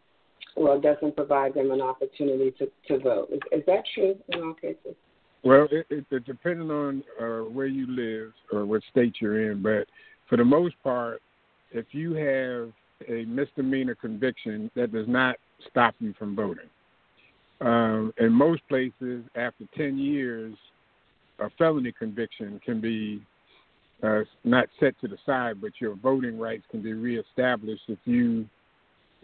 well, 0.55 0.79
doesn't 0.79 1.15
provide 1.15 1.53
them 1.53 1.71
an 1.71 1.81
opportunity 1.81 2.51
to, 2.59 2.69
to 2.87 2.99
vote? 2.99 3.29
Is, 3.31 3.39
is 3.51 3.65
that 3.65 3.83
true 3.95 4.15
in 4.29 4.43
all 4.43 4.53
cases? 4.53 4.95
Well, 5.43 5.67
it, 5.71 5.85
it, 5.89 6.25
depending 6.25 6.69
on 6.69 7.03
uh, 7.19 7.49
where 7.49 7.67
you 7.67 7.87
live 7.87 8.33
or 8.51 8.65
what 8.65 8.81
state 8.91 9.15
you're 9.21 9.51
in, 9.51 9.63
but 9.63 9.87
for 10.27 10.37
the 10.37 10.45
most 10.45 10.75
part, 10.83 11.21
if 11.71 11.85
you 11.91 12.13
have 12.13 12.71
a 13.07 13.25
misdemeanor 13.25 13.95
conviction, 13.95 14.69
that 14.75 14.91
does 14.91 15.07
not 15.07 15.37
stop 15.69 15.95
you 15.99 16.13
from 16.19 16.35
voting. 16.35 16.67
Um, 17.61 18.13
in 18.17 18.31
most 18.31 18.61
places, 18.67 19.23
after 19.35 19.65
10 19.75 19.97
years, 19.97 20.55
a 21.41 21.49
felony 21.57 21.91
conviction 21.91 22.59
can 22.63 22.81
be 22.81 23.21
uh, 24.03 24.21
not 24.43 24.67
set 24.79 24.99
to 25.01 25.07
the 25.07 25.17
side, 25.25 25.61
but 25.61 25.71
your 25.79 25.95
voting 25.95 26.39
rights 26.39 26.63
can 26.71 26.81
be 26.81 26.93
reestablished 26.93 27.83
if 27.87 27.99
you 28.05 28.47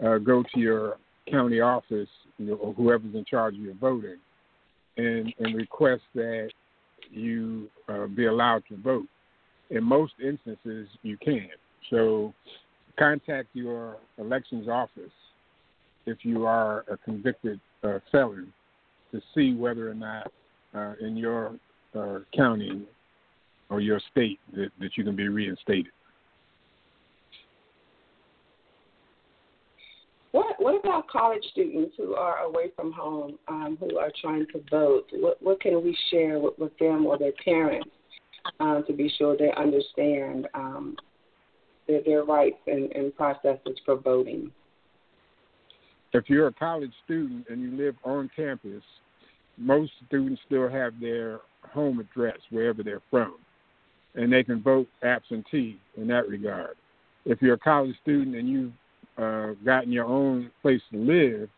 uh, 0.05 0.17
go 0.17 0.43
to 0.53 0.59
your 0.59 0.97
county 1.29 1.61
office 1.61 2.09
you 2.37 2.47
know, 2.47 2.53
or 2.55 2.73
whoever's 2.73 3.15
in 3.15 3.25
charge 3.25 3.55
of 3.55 3.61
your 3.61 3.73
voting 3.75 4.17
and, 4.97 5.33
and 5.39 5.55
request 5.55 6.03
that 6.13 6.49
you 7.09 7.69
uh, 7.89 8.07
be 8.07 8.25
allowed 8.25 8.63
to 8.69 8.77
vote. 8.77 9.07
In 9.69 9.83
most 9.83 10.13
instances, 10.23 10.87
you 11.01 11.17
can. 11.17 11.49
So 11.89 12.33
contact 12.97 13.47
your 13.53 13.97
elections 14.17 14.67
office 14.67 15.11
if 16.05 16.19
you 16.23 16.45
are 16.45 16.85
a 16.89 16.97
convicted 16.97 17.59
uh, 17.83 17.99
felon 18.11 18.53
to 19.11 19.21
see 19.33 19.53
whether 19.53 19.89
or 19.89 19.95
not 19.95 20.31
uh, 20.75 20.93
in 21.01 21.17
your 21.17 21.55
uh, 21.95 22.19
county 22.35 22.81
or 23.69 23.81
your 23.81 23.99
state 24.11 24.39
that, 24.53 24.69
that 24.79 24.91
you 24.95 25.03
can 25.03 25.15
be 25.15 25.27
reinstated. 25.27 25.91
What 30.31 30.55
What 30.59 30.79
about 30.79 31.07
college 31.07 31.43
students 31.51 31.95
who 31.97 32.13
are 32.15 32.39
away 32.39 32.71
from 32.75 32.91
home, 32.91 33.39
um, 33.47 33.77
who 33.79 33.97
are 33.97 34.11
trying 34.21 34.45
to 34.53 34.61
vote? 34.69 35.05
What 35.13 35.41
What 35.41 35.61
can 35.61 35.83
we 35.83 35.97
share 36.11 36.39
with, 36.39 36.59
with 36.59 36.77
them 36.77 37.05
or 37.05 37.17
their 37.17 37.31
parents 37.43 37.89
um, 38.59 38.83
to 38.87 38.93
be 38.93 39.09
sure 39.17 39.37
they 39.37 39.51
understand 39.57 40.47
um, 40.53 40.97
their, 41.87 42.01
their 42.03 42.23
rights 42.23 42.57
and, 42.67 42.91
and 42.91 43.15
processes 43.15 43.79
for 43.85 43.95
voting? 43.95 44.51
If 46.13 46.29
you're 46.29 46.47
a 46.47 46.53
college 46.53 46.93
student 47.03 47.47
and 47.49 47.61
you 47.61 47.75
live 47.75 47.95
on 48.03 48.29
campus, 48.35 48.83
most 49.57 49.91
students 50.07 50.41
still 50.45 50.69
have 50.69 50.99
their 50.99 51.39
home 51.71 51.99
address 51.99 52.37
wherever 52.49 52.83
they're 52.83 53.01
from, 53.09 53.35
and 54.15 54.31
they 54.31 54.43
can 54.43 54.61
vote 54.61 54.87
absentee 55.03 55.79
in 55.97 56.07
that 56.07 56.27
regard. 56.27 56.75
If 57.25 57.41
you're 57.41 57.55
a 57.55 57.59
college 57.59 57.95
student 58.01 58.35
and 58.35 58.47
you've 58.47 58.73
uh, 59.17 59.53
gotten 59.63 59.91
your 59.91 60.05
own 60.05 60.51
place 60.61 60.81
to 60.91 60.97
live 60.97 61.49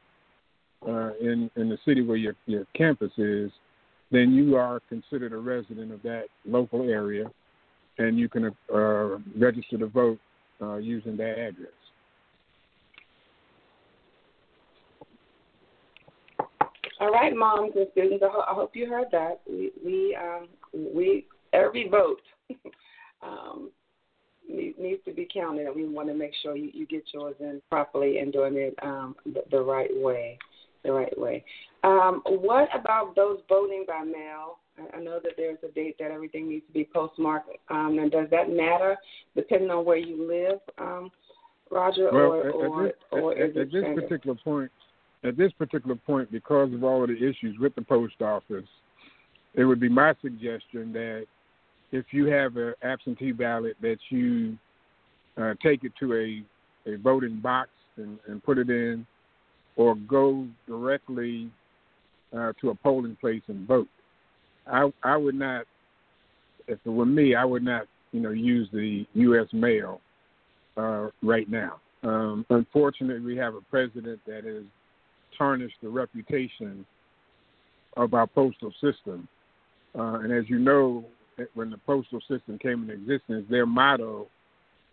uh, 0.87 1.13
in 1.19 1.49
in 1.55 1.69
the 1.69 1.77
city 1.85 2.01
where 2.01 2.17
your 2.17 2.35
your 2.45 2.65
campus 2.75 3.11
is, 3.17 3.51
then 4.11 4.33
you 4.33 4.55
are 4.55 4.79
considered 4.87 5.33
a 5.33 5.37
resident 5.37 5.91
of 5.91 6.01
that 6.03 6.25
local 6.45 6.83
area, 6.89 7.29
and 7.97 8.17
you 8.17 8.29
can 8.29 8.51
uh, 8.73 9.17
register 9.37 9.77
to 9.77 9.87
vote 9.87 10.19
uh, 10.61 10.75
using 10.75 11.17
that 11.17 11.37
address. 11.37 11.76
All 16.99 17.11
right, 17.11 17.35
moms 17.35 17.73
and 17.75 17.87
students. 17.91 18.23
I, 18.23 18.29
ho- 18.31 18.45
I 18.49 18.53
hope 18.53 18.75
you 18.75 18.89
heard 18.89 19.07
that. 19.11 19.41
We 19.47 19.71
we 19.85 20.17
um, 20.19 20.47
we 20.73 21.25
every 21.53 21.87
vote 21.89 22.21
um, 23.21 23.69
needs 24.49 25.03
to 25.05 25.13
be 25.13 25.27
counted, 25.31 25.67
and 25.67 25.75
we 25.75 25.87
want 25.87 26.07
to 26.07 26.15
make 26.15 26.31
sure 26.41 26.55
you, 26.55 26.71
you 26.73 26.87
get 26.87 27.03
yours 27.13 27.35
in 27.39 27.61
properly 27.69 28.19
and 28.19 28.33
doing 28.33 28.55
it 28.55 28.75
um, 28.81 29.15
the, 29.25 29.43
the 29.51 29.59
right 29.59 29.91
way. 29.93 30.37
The 30.83 30.91
right 30.91 31.19
way. 31.19 31.43
Um, 31.83 32.21
what 32.25 32.69
about 32.73 33.15
those 33.15 33.39
voting 33.49 33.83
by 33.87 34.03
mail? 34.03 34.59
I 34.93 34.99
know 34.99 35.19
that 35.23 35.33
there's 35.37 35.57
a 35.67 35.71
date 35.73 35.95
that 35.99 36.11
everything 36.11 36.49
needs 36.49 36.65
to 36.67 36.73
be 36.73 36.87
postmarked. 36.93 37.49
Um, 37.69 37.97
and 37.99 38.11
does 38.11 38.27
that 38.31 38.49
matter 38.49 38.95
depending 39.35 39.71
on 39.71 39.85
where 39.85 39.97
you 39.97 40.27
live, 40.27 40.59
um, 40.77 41.09
Roger, 41.69 42.09
well, 42.11 42.31
or, 42.31 42.47
at, 42.47 42.53
or, 42.55 42.83
this, 42.83 42.93
or 43.11 43.31
at, 43.33 43.49
is 43.49 43.57
at 43.57 43.71
this 43.71 43.83
particular 43.95 44.37
point, 44.43 44.71
at 45.23 45.37
this 45.37 45.51
particular 45.53 45.95
point, 45.95 46.31
because 46.31 46.73
of 46.73 46.83
all 46.83 47.03
of 47.03 47.09
the 47.09 47.15
issues 47.15 47.57
with 47.59 47.73
the 47.75 47.81
post 47.81 48.21
office, 48.21 48.67
it 49.55 49.65
would 49.65 49.79
be 49.79 49.89
my 49.89 50.13
suggestion 50.21 50.93
that 50.93 51.25
if 51.91 52.05
you 52.11 52.25
have 52.25 52.57
an 52.57 52.73
absentee 52.83 53.31
ballot, 53.31 53.75
that 53.81 53.97
you 54.09 54.57
uh, 55.37 55.53
take 55.63 55.83
it 55.83 55.93
to 55.99 56.13
a, 56.13 56.89
a 56.89 56.97
voting 56.97 57.39
box 57.39 57.69
and, 57.97 58.19
and 58.27 58.43
put 58.43 58.57
it 58.57 58.69
in, 58.69 59.05
or 59.75 59.95
go 59.95 60.47
directly 60.67 61.49
uh, 62.35 62.51
to 62.59 62.69
a 62.69 62.75
polling 62.75 63.17
place 63.19 63.41
and 63.47 63.67
vote. 63.67 63.87
I 64.67 64.91
I 65.03 65.15
would 65.15 65.35
not, 65.35 65.65
if 66.67 66.79
it 66.83 66.89
were 66.89 67.05
me, 67.05 67.35
I 67.35 67.45
would 67.45 67.63
not, 67.63 67.85
you 68.11 68.19
know, 68.19 68.31
use 68.31 68.67
the 68.73 69.05
U.S. 69.13 69.47
mail 69.53 70.01
uh, 70.75 71.07
right 71.23 71.49
now. 71.49 71.79
Um, 72.03 72.45
unfortunately, 72.49 73.21
we 73.25 73.37
have 73.37 73.55
a 73.55 73.61
president 73.61 74.19
that 74.27 74.43
has 74.43 74.63
tarnished 75.37 75.77
the 75.81 75.89
reputation 75.89 76.85
of 77.95 78.13
our 78.13 78.27
postal 78.27 78.71
system. 78.81 79.27
Uh, 79.97 80.19
and 80.19 80.31
as 80.31 80.49
you 80.49 80.59
know, 80.59 81.05
when 81.53 81.69
the 81.69 81.77
postal 81.85 82.19
system 82.21 82.57
came 82.59 82.89
into 82.89 82.93
existence, 82.93 83.45
their 83.49 83.65
motto 83.65 84.27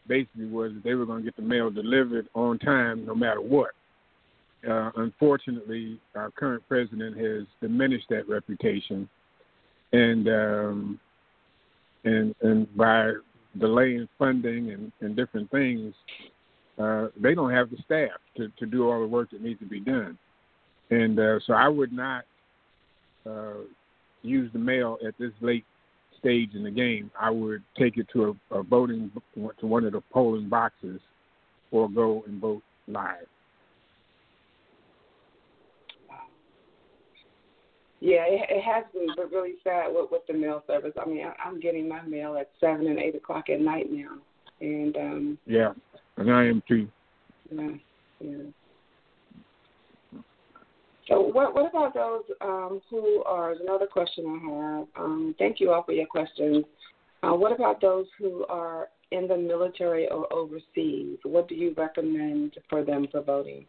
basically 0.07 0.47
was 0.47 0.73
that 0.75 0.85
they 0.85 0.95
were 0.95 1.07
going 1.07 1.21
to 1.21 1.25
get 1.25 1.37
the 1.37 1.43
mail 1.43 1.71
delivered 1.71 2.29
on 2.35 2.59
time 2.59 3.07
no 3.07 3.15
matter 3.15 3.41
what. 3.41 3.71
Uh, 4.69 4.91
unfortunately, 4.97 5.99
our 6.15 6.31
current 6.31 6.63
president 6.69 7.17
has 7.17 7.47
diminished 7.61 8.07
that 8.09 8.27
reputation, 8.29 9.09
and 9.93 10.27
um, 10.27 11.01
and 12.05 12.35
and 12.41 12.75
by 12.75 13.13
delaying 13.59 14.09
funding 14.19 14.71
and, 14.71 14.91
and 15.01 15.17
different 15.17 15.51
things, 15.51 15.95
uh, 16.79 17.09
they 17.21 17.35
don't 17.35 17.53
have 17.53 17.71
the 17.71 17.77
staff 17.85 18.19
to, 18.37 18.49
to 18.59 18.67
do 18.67 18.91
all 18.91 19.01
the 19.01 19.07
work 19.07 19.31
that 19.31 19.43
needs 19.43 19.61
to 19.61 19.67
be 19.67 19.81
done. 19.81 20.19
And 20.91 21.19
uh, 21.19 21.41
so 21.47 21.55
I 21.55 21.69
would 21.69 21.93
not 21.93 22.25
uh, 23.27 23.65
use 24.23 24.51
the 24.53 24.59
mail 24.59 24.99
at 25.07 25.15
this 25.19 25.33
late 25.41 25.65
stage 26.19 26.55
in 26.55 26.65
the 26.65 26.71
game. 26.71 27.11
I 27.19 27.31
would 27.31 27.63
take 27.79 27.97
it 27.97 28.07
to 28.13 28.37
a, 28.51 28.59
a 28.59 28.63
voting 28.63 29.11
to 29.35 29.67
one 29.67 29.85
of 29.85 29.93
the 29.93 30.03
polling 30.13 30.49
boxes, 30.49 31.01
or 31.71 31.89
go 31.89 32.25
and 32.27 32.41
vote 32.41 32.63
live. 32.87 33.27
Yeah, 38.01 38.25
it, 38.27 38.47
it 38.51 38.63
has 38.63 38.85
been 38.93 39.09
really 39.33 39.55
sad 39.65 39.87
with, 39.89 40.11
with 40.11 40.27
the 40.27 40.35
mail 40.35 40.63
service. 40.67 40.93
I 41.01 41.09
mean, 41.09 41.25
I, 41.25 41.33
I'm 41.43 41.59
getting 41.59 41.89
my 41.89 42.03
mail 42.03 42.37
at 42.37 42.51
seven 42.61 42.87
and 42.87 42.99
eight 42.99 43.15
o'clock 43.15 43.49
at 43.49 43.61
night 43.61 43.91
now, 43.91 44.19
and 44.61 44.97
um 44.97 45.39
Yeah, 45.47 45.73
and 46.19 46.31
I 46.31 46.45
am 46.45 46.63
too. 46.69 46.87
yeah, 47.51 47.69
yeah. 48.21 48.43
So 51.09 51.21
what 51.21 51.55
what 51.55 51.69
about 51.69 51.95
those 51.95 52.23
um, 52.41 52.81
who 52.91 53.23
are 53.25 53.53
another 53.53 53.87
question 53.87 54.25
I 54.27 54.53
have? 54.53 54.87
Um, 54.97 55.35
thank 55.39 55.61
you 55.61 55.73
all 55.73 55.83
for 55.83 55.93
your 55.93 56.07
questions. 56.07 56.65
Uh, 57.23 57.35
what 57.35 57.53
about 57.53 57.81
those 57.81 58.07
who 58.19 58.45
are 58.47 58.89
in 59.11 59.29
the 59.29 59.37
military 59.37 60.09
or 60.09 60.31
overseas? 60.33 61.19
What 61.23 61.49
do 61.49 61.55
you 61.55 61.75
recommend 61.77 62.55
for 62.69 62.85
them 62.85 63.07
for 63.11 63.23
voting? 63.23 63.65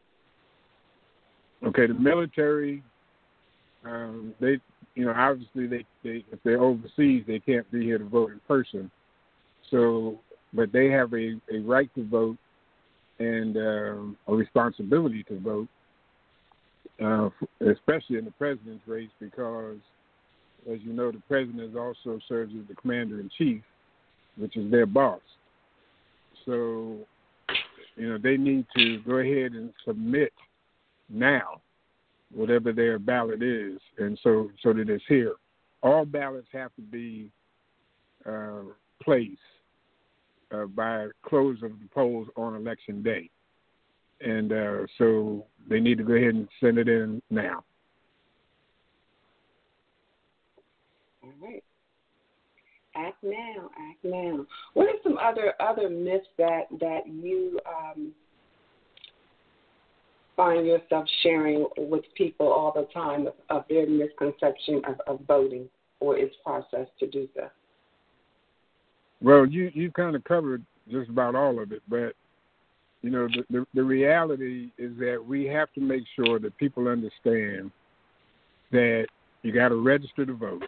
Okay, 1.66 1.88
the 1.88 1.94
military, 1.94 2.84
um, 3.86 4.34
they, 4.40 4.60
you 4.96 5.06
know, 5.06 5.14
obviously 5.16 5.68
they, 5.68 5.86
they, 6.04 6.26
if 6.32 6.40
they're 6.44 6.62
overseas, 6.62 7.24
they 7.28 7.40
can't 7.40 7.70
be 7.72 7.84
here 7.84 7.98
to 7.98 8.06
vote 8.06 8.32
in 8.32 8.42
person. 8.48 8.92
So, 9.72 10.20
but 10.54 10.72
they 10.72 10.90
have 10.90 11.14
a, 11.14 11.40
a 11.52 11.60
right 11.60 11.90
to 11.96 12.08
vote 12.08 12.38
and 13.20 13.56
um, 13.58 14.18
a 14.28 14.34
responsibility 14.34 15.24
to 15.24 15.40
vote, 15.40 15.68
uh, 17.04 17.30
especially 17.72 18.18
in 18.18 18.26
the 18.26 18.34
president's 18.38 18.88
race, 18.88 19.10
because, 19.20 19.78
as 20.72 20.80
you 20.84 20.94
know, 20.94 21.12
the 21.12 21.22
president 21.28 21.76
also 21.76 22.20
serves 22.28 22.54
as 22.54 22.68
the 22.68 22.76
commander 22.76 23.20
in 23.20 23.30
chief, 23.38 23.62
which 24.38 24.56
is 24.58 24.70
their 24.72 24.86
boss. 24.86 25.22
So, 26.46 26.98
you 27.96 28.10
know, 28.10 28.18
they 28.18 28.38
need 28.38 28.66
to 28.78 29.00
go 29.00 29.16
ahead 29.16 29.54
and 29.54 29.74
submit 29.86 30.34
now 31.10 31.62
whatever 32.34 32.74
their 32.74 33.00
ballot 33.00 33.42
is, 33.42 33.80
and 33.98 34.20
so 34.24 34.50
so 34.62 34.74
that 34.74 34.90
it's 34.90 35.04
here. 35.08 35.34
All 35.84 36.06
ballots 36.06 36.48
have 36.52 36.74
to 36.76 36.82
be 36.82 37.30
uh, 38.26 38.64
placed 39.02 39.38
uh, 40.52 40.66
by 40.66 41.08
close 41.24 41.58
of 41.64 41.72
the 41.80 41.88
polls 41.94 42.28
on 42.36 42.56
election 42.56 43.04
day, 43.04 43.30
and 44.22 44.52
uh, 44.52 44.78
so 44.98 45.46
they 45.70 45.80
need 45.80 45.98
to 45.98 46.04
go 46.04 46.14
ahead 46.14 46.36
and 46.36 46.48
send 46.60 46.78
it 46.78 46.88
in 46.88 47.22
now. 47.30 47.64
All 51.24 51.34
right. 51.42 51.64
Act 52.96 53.24
now, 53.24 53.70
act 53.90 54.04
now. 54.04 54.46
What 54.74 54.88
are 54.88 55.00
some 55.04 55.18
other 55.18 55.54
other 55.60 55.90
myths 55.90 56.28
that 56.38 56.68
that 56.80 57.08
you 57.08 57.60
um, 57.68 58.14
find 60.36 60.66
yourself 60.66 61.06
sharing 61.24 61.68
with 61.78 62.04
people 62.16 62.48
all 62.48 62.72
the 62.74 62.88
time 62.94 63.28
of, 63.28 63.34
of 63.50 63.66
their 63.70 63.88
misconception 63.88 64.82
of, 64.88 65.02
of 65.08 65.20
voting 65.28 65.68
or 66.00 66.18
its 66.18 66.36
process 66.44 66.88
to 67.00 67.08
do 67.08 67.28
so? 67.36 67.50
Well, 69.22 69.46
you 69.46 69.72
you 69.74 69.92
kind 69.92 70.16
of 70.16 70.24
covered 70.24 70.64
just 70.90 71.10
about 71.10 71.36
all 71.36 71.62
of 71.62 71.72
it, 71.72 71.82
but 71.90 72.14
you 73.06 73.12
know, 73.12 73.28
the, 73.28 73.44
the, 73.52 73.68
the 73.76 73.84
reality 73.84 74.72
is 74.80 74.98
that 74.98 75.24
we 75.24 75.46
have 75.46 75.72
to 75.74 75.80
make 75.80 76.02
sure 76.16 76.40
that 76.40 76.58
people 76.58 76.88
understand 76.88 77.70
that 78.72 79.06
you 79.44 79.52
got 79.52 79.70
to 79.70 79.76
register 79.76 80.26
to 80.26 80.34
vote. 80.34 80.64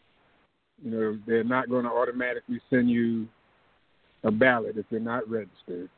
You 0.84 0.92
know, 0.92 1.20
they're 1.26 1.44
not 1.44 1.68
going 1.68 1.86
to 1.86 1.90
automatically 1.90 2.62
send 2.70 2.92
you 2.92 3.28
a 4.24 4.30
ballot 4.30 4.78
if 4.78 4.86
you're 4.92 5.00
not 5.00 5.28
registered. 5.28 5.90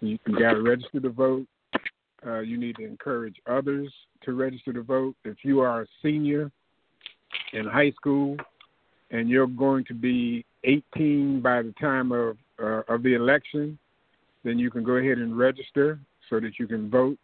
So 0.00 0.06
you, 0.06 0.18
you 0.26 0.38
got 0.38 0.54
to 0.54 0.62
register 0.62 1.00
to 1.00 1.10
vote. 1.10 1.46
Uh, 2.26 2.40
you 2.40 2.56
need 2.56 2.76
to 2.76 2.86
encourage 2.86 3.36
others 3.46 3.92
to 4.24 4.32
register 4.32 4.72
to 4.72 4.82
vote. 4.82 5.16
If 5.26 5.36
you 5.42 5.60
are 5.60 5.82
a 5.82 5.86
senior 6.02 6.50
in 7.52 7.66
high 7.66 7.90
school 7.90 8.38
and 9.10 9.28
you're 9.28 9.46
going 9.46 9.84
to 9.84 9.94
be 9.94 10.46
18 10.64 11.42
by 11.42 11.60
the 11.60 11.74
time 11.78 12.10
of 12.10 12.38
uh, 12.58 12.82
of 12.88 13.02
the 13.02 13.14
election, 13.14 13.78
then 14.44 14.58
you 14.58 14.70
can 14.70 14.84
go 14.84 14.92
ahead 14.92 15.18
and 15.18 15.36
register 15.36 15.98
so 16.30 16.40
that 16.40 16.58
you 16.58 16.66
can 16.66 16.90
vote 16.90 17.18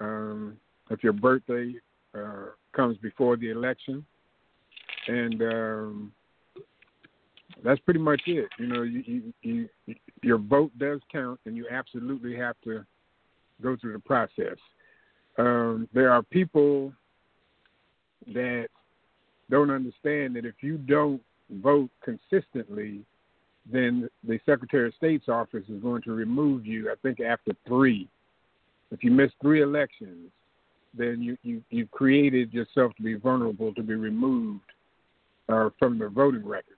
um, 0.00 0.56
if 0.90 1.02
your 1.02 1.12
birthday 1.12 1.74
uh, 2.14 2.46
comes 2.74 2.96
before 2.98 3.36
the 3.36 3.50
election. 3.50 4.04
And 5.08 5.42
um, 5.42 6.12
that's 7.64 7.80
pretty 7.80 8.00
much 8.00 8.22
it. 8.26 8.48
You 8.58 8.66
know, 8.66 8.82
you, 8.82 9.32
you, 9.42 9.68
you, 9.86 9.94
your 10.22 10.38
vote 10.38 10.70
does 10.78 11.00
count, 11.10 11.40
and 11.46 11.56
you 11.56 11.66
absolutely 11.70 12.36
have 12.36 12.56
to 12.64 12.84
go 13.62 13.76
through 13.80 13.94
the 13.94 13.98
process. 13.98 14.56
Um, 15.38 15.88
there 15.92 16.12
are 16.12 16.22
people 16.22 16.92
that 18.34 18.68
don't 19.50 19.70
understand 19.70 20.36
that 20.36 20.44
if 20.44 20.56
you 20.60 20.78
don't 20.78 21.20
vote 21.50 21.90
consistently, 22.04 23.00
then 23.72 24.08
the 24.26 24.38
Secretary 24.46 24.88
of 24.88 24.94
State's 24.94 25.28
office 25.28 25.64
is 25.68 25.82
going 25.82 26.02
to 26.02 26.12
remove 26.12 26.66
you, 26.66 26.90
I 26.90 26.94
think, 27.02 27.20
after 27.20 27.52
three. 27.66 28.08
If 28.90 29.04
you 29.04 29.10
miss 29.10 29.30
three 29.40 29.62
elections, 29.62 30.30
then 30.96 31.22
you, 31.22 31.36
you, 31.42 31.62
you've 31.70 31.90
created 31.90 32.52
yourself 32.52 32.94
to 32.96 33.02
be 33.02 33.14
vulnerable 33.14 33.72
to 33.74 33.82
be 33.82 33.94
removed 33.94 34.64
uh, 35.48 35.70
from 35.78 35.98
the 35.98 36.08
voting 36.08 36.46
records. 36.46 36.76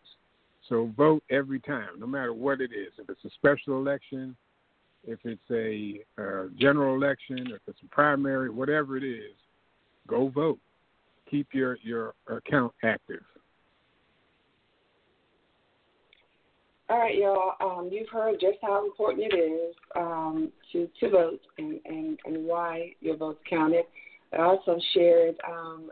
So 0.69 0.91
vote 0.97 1.23
every 1.31 1.61
time, 1.61 1.99
no 1.99 2.07
matter 2.07 2.33
what 2.33 2.61
it 2.61 2.71
is. 2.73 2.93
If 2.99 3.09
it's 3.09 3.25
a 3.25 3.31
special 3.31 3.79
election, 3.79 4.37
if 5.07 5.19
it's 5.25 5.41
a 5.51 6.01
uh, 6.21 6.49
general 6.59 6.95
election, 6.95 7.49
if 7.49 7.61
it's 7.67 7.81
a 7.83 7.95
primary, 7.95 8.51
whatever 8.51 8.97
it 8.97 9.05
is, 9.05 9.35
go 10.07 10.29
vote. 10.29 10.59
Keep 11.31 11.49
your, 11.53 11.79
your 11.83 12.15
account 12.29 12.73
active. 12.85 13.23
All 16.93 16.99
right, 16.99 17.17
y'all. 17.17 17.55
Um, 17.59 17.89
you've 17.91 18.11
heard 18.11 18.39
just 18.39 18.59
how 18.61 18.85
important 18.85 19.33
it 19.33 19.35
is 19.35 19.75
um, 19.97 20.53
to 20.73 20.87
to 21.01 21.09
vote 21.09 21.41
and, 21.57 21.81
and, 21.87 22.19
and 22.27 22.45
why 22.45 22.93
your 23.01 23.17
vote's 23.17 23.41
counted. 23.49 23.87
I 24.35 24.43
also 24.43 24.79
shared 24.93 25.37
um, 25.49 25.91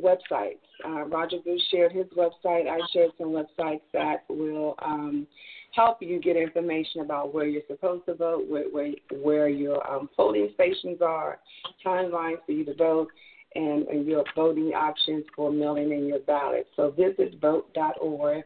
websites. 0.00 0.56
Uh, 0.86 1.04
Roger 1.04 1.36
Bruce 1.44 1.62
shared 1.70 1.92
his 1.92 2.06
website. 2.16 2.66
I 2.66 2.78
shared 2.94 3.10
some 3.18 3.28
websites 3.28 3.82
that 3.92 4.24
will 4.30 4.74
um, 4.80 5.26
help 5.72 5.98
you 6.00 6.18
get 6.18 6.36
information 6.38 7.02
about 7.02 7.34
where 7.34 7.46
you're 7.46 7.60
supposed 7.68 8.06
to 8.06 8.14
vote, 8.14 8.48
where 8.48 8.70
where, 8.70 8.92
where 9.20 9.48
your 9.50 9.86
um, 9.86 10.08
polling 10.16 10.48
stations 10.54 11.02
are, 11.02 11.40
timelines 11.84 12.38
for 12.46 12.52
you 12.52 12.64
to 12.64 12.74
vote, 12.74 13.08
and, 13.54 13.86
and 13.88 14.06
your 14.06 14.24
voting 14.34 14.72
options 14.74 15.24
for 15.36 15.52
mailing 15.52 15.92
in 15.92 16.06
your 16.06 16.20
ballot. 16.20 16.66
So 16.74 16.90
visit 16.90 17.38
vote.org 17.38 18.44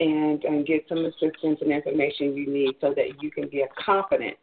and, 0.00 0.44
and 0.44 0.66
get 0.66 0.84
some 0.88 1.04
assistance 1.04 1.58
and 1.60 1.72
information 1.72 2.36
you 2.36 2.46
need 2.46 2.74
so 2.80 2.92
that 2.94 3.22
you 3.22 3.30
can 3.30 3.48
be 3.48 3.62
a 3.62 3.68
confident 3.82 4.36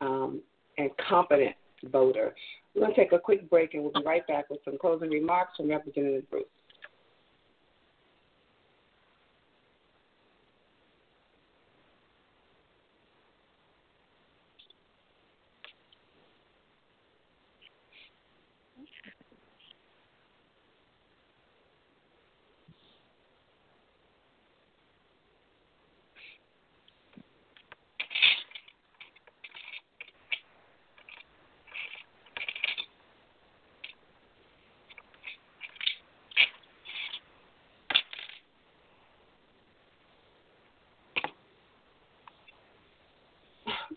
um, 0.00 0.40
and 0.78 0.90
competent 1.08 1.54
voter. 1.84 2.34
We're 2.74 2.82
going 2.82 2.94
to 2.94 3.00
take 3.00 3.12
a 3.12 3.18
quick 3.18 3.48
break 3.50 3.74
and 3.74 3.82
we'll 3.82 3.92
be 3.92 4.02
right 4.04 4.26
back 4.26 4.50
with 4.50 4.60
some 4.64 4.78
closing 4.78 5.10
remarks 5.10 5.56
from 5.56 5.70
Representative 5.70 6.28
Bruce. 6.30 6.44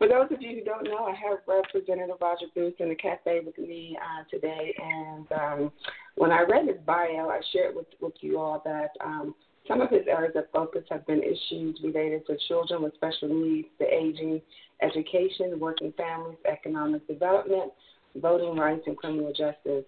For 0.04 0.10
those 0.10 0.36
of 0.36 0.42
you 0.42 0.58
who 0.58 0.66
don't 0.66 0.84
know, 0.84 1.06
I 1.06 1.16
have 1.16 1.38
Representative 1.48 2.18
Roger 2.20 2.48
Bruce 2.54 2.74
in 2.80 2.90
the 2.90 2.96
cafe 2.96 3.40
with 3.40 3.58
me 3.58 3.98
uh, 3.98 4.26
today. 4.30 4.76
And 4.78 5.32
um, 5.32 5.72
when 6.16 6.30
I 6.30 6.42
read 6.42 6.68
his 6.68 6.76
bio, 6.86 7.30
I 7.30 7.40
shared 7.54 7.74
with, 7.74 7.86
with 8.02 8.12
you 8.20 8.38
all 8.38 8.62
that 8.66 8.90
um, 9.02 9.34
some 9.66 9.80
of 9.80 9.90
his 9.90 10.02
areas 10.10 10.34
of 10.36 10.44
focus 10.52 10.84
have 10.92 11.08
been 11.08 11.24
issues 11.24 11.80
related 11.82 12.28
to 12.28 12.36
children 12.50 12.84
with 12.84 12.94
special 12.96 13.30
needs, 13.30 13.70
the 13.80 13.86
aging, 13.86 14.42
education, 14.82 15.58
working 15.58 15.94
families, 15.96 16.38
economic 16.52 17.08
development, 17.08 17.72
voting 18.18 18.58
rights, 18.58 18.84
and 18.88 18.98
criminal 18.98 19.32
justice. 19.32 19.86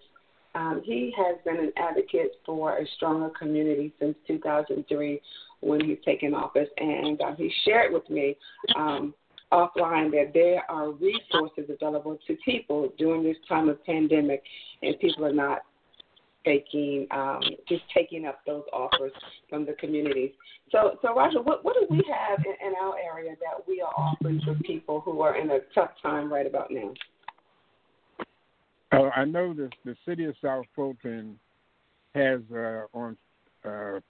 Um, 0.54 0.80
he 0.82 1.12
has 1.18 1.36
been 1.44 1.62
an 1.62 1.72
advocate 1.76 2.40
for 2.46 2.78
a 2.78 2.86
stronger 2.96 3.28
community 3.38 3.92
since 4.00 4.16
2003 4.26 5.20
when 5.60 5.84
he's 5.84 5.98
taken 6.06 6.32
office, 6.32 6.68
and 6.78 7.20
uh, 7.20 7.34
he 7.36 7.52
shared 7.66 7.92
with 7.92 8.08
me 8.08 8.34
um, 8.76 9.12
offline 9.52 10.10
that 10.10 10.32
there 10.34 10.62
are 10.68 10.90
resources 10.90 11.64
available 11.68 12.18
to 12.26 12.36
people 12.44 12.92
during 12.98 13.22
this 13.22 13.36
time 13.48 13.68
of 13.68 13.84
pandemic, 13.84 14.42
and 14.82 14.98
people 14.98 15.24
are 15.24 15.32
not 15.32 15.60
taking 16.44 17.06
um, 17.10 17.40
just 17.68 17.82
taking 17.94 18.24
up 18.26 18.40
those 18.46 18.62
offers 18.72 19.12
from 19.50 19.66
the 19.66 19.72
communities. 19.74 20.30
So, 20.70 20.98
so 21.02 21.14
Roger, 21.14 21.42
what, 21.42 21.64
what 21.64 21.74
do 21.74 21.86
we 21.90 22.02
have 22.12 22.38
in, 22.44 22.66
in 22.66 22.74
our 22.80 22.96
area 22.98 23.34
that 23.40 23.66
we 23.68 23.80
are 23.80 23.92
offering 23.96 24.40
for 24.44 24.54
people 24.64 25.00
who 25.00 25.20
are 25.20 25.36
in 25.36 25.50
a 25.50 25.58
tough 25.74 25.90
time 26.02 26.32
right 26.32 26.46
about 26.46 26.70
now? 26.70 26.92
Uh, 28.92 29.10
I 29.14 29.24
know 29.24 29.52
that 29.54 29.70
the 29.84 29.96
city 30.06 30.24
of 30.24 30.34
South 30.42 30.64
Fulton 30.74 31.38
has 32.14 32.40
uh, 32.52 32.84
on, 32.94 33.16
uh, 33.64 34.00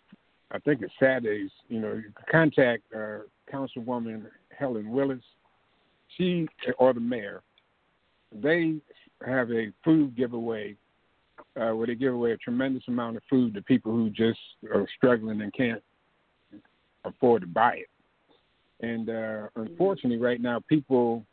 I 0.50 0.58
think 0.64 0.82
it's 0.82 0.92
Saturdays. 1.00 1.50
You 1.68 1.80
know, 1.80 1.94
you 1.94 2.12
contact 2.30 2.82
uh, 2.94 3.18
Councilwoman 3.52 4.26
Helen 4.58 4.90
Willis, 4.90 5.22
she 6.16 6.46
or 6.78 6.92
the 6.92 7.00
mayor, 7.00 7.42
they 8.32 8.76
have 9.26 9.50
a 9.50 9.72
food 9.84 10.16
giveaway 10.16 10.76
uh, 11.60 11.70
where 11.74 11.86
they 11.86 11.94
give 11.94 12.14
away 12.14 12.32
a 12.32 12.36
tremendous 12.36 12.82
amount 12.88 13.16
of 13.16 13.22
food 13.28 13.54
to 13.54 13.62
people 13.62 13.92
who 13.92 14.10
just 14.10 14.38
are 14.72 14.86
struggling 14.96 15.40
and 15.40 15.52
can't 15.54 15.82
afford 17.04 17.42
to 17.42 17.46
buy 17.46 17.76
it. 17.76 17.88
And 18.80 19.08
uh, 19.08 19.48
unfortunately, 19.56 20.18
right 20.18 20.40
now, 20.40 20.60
people 20.68 21.24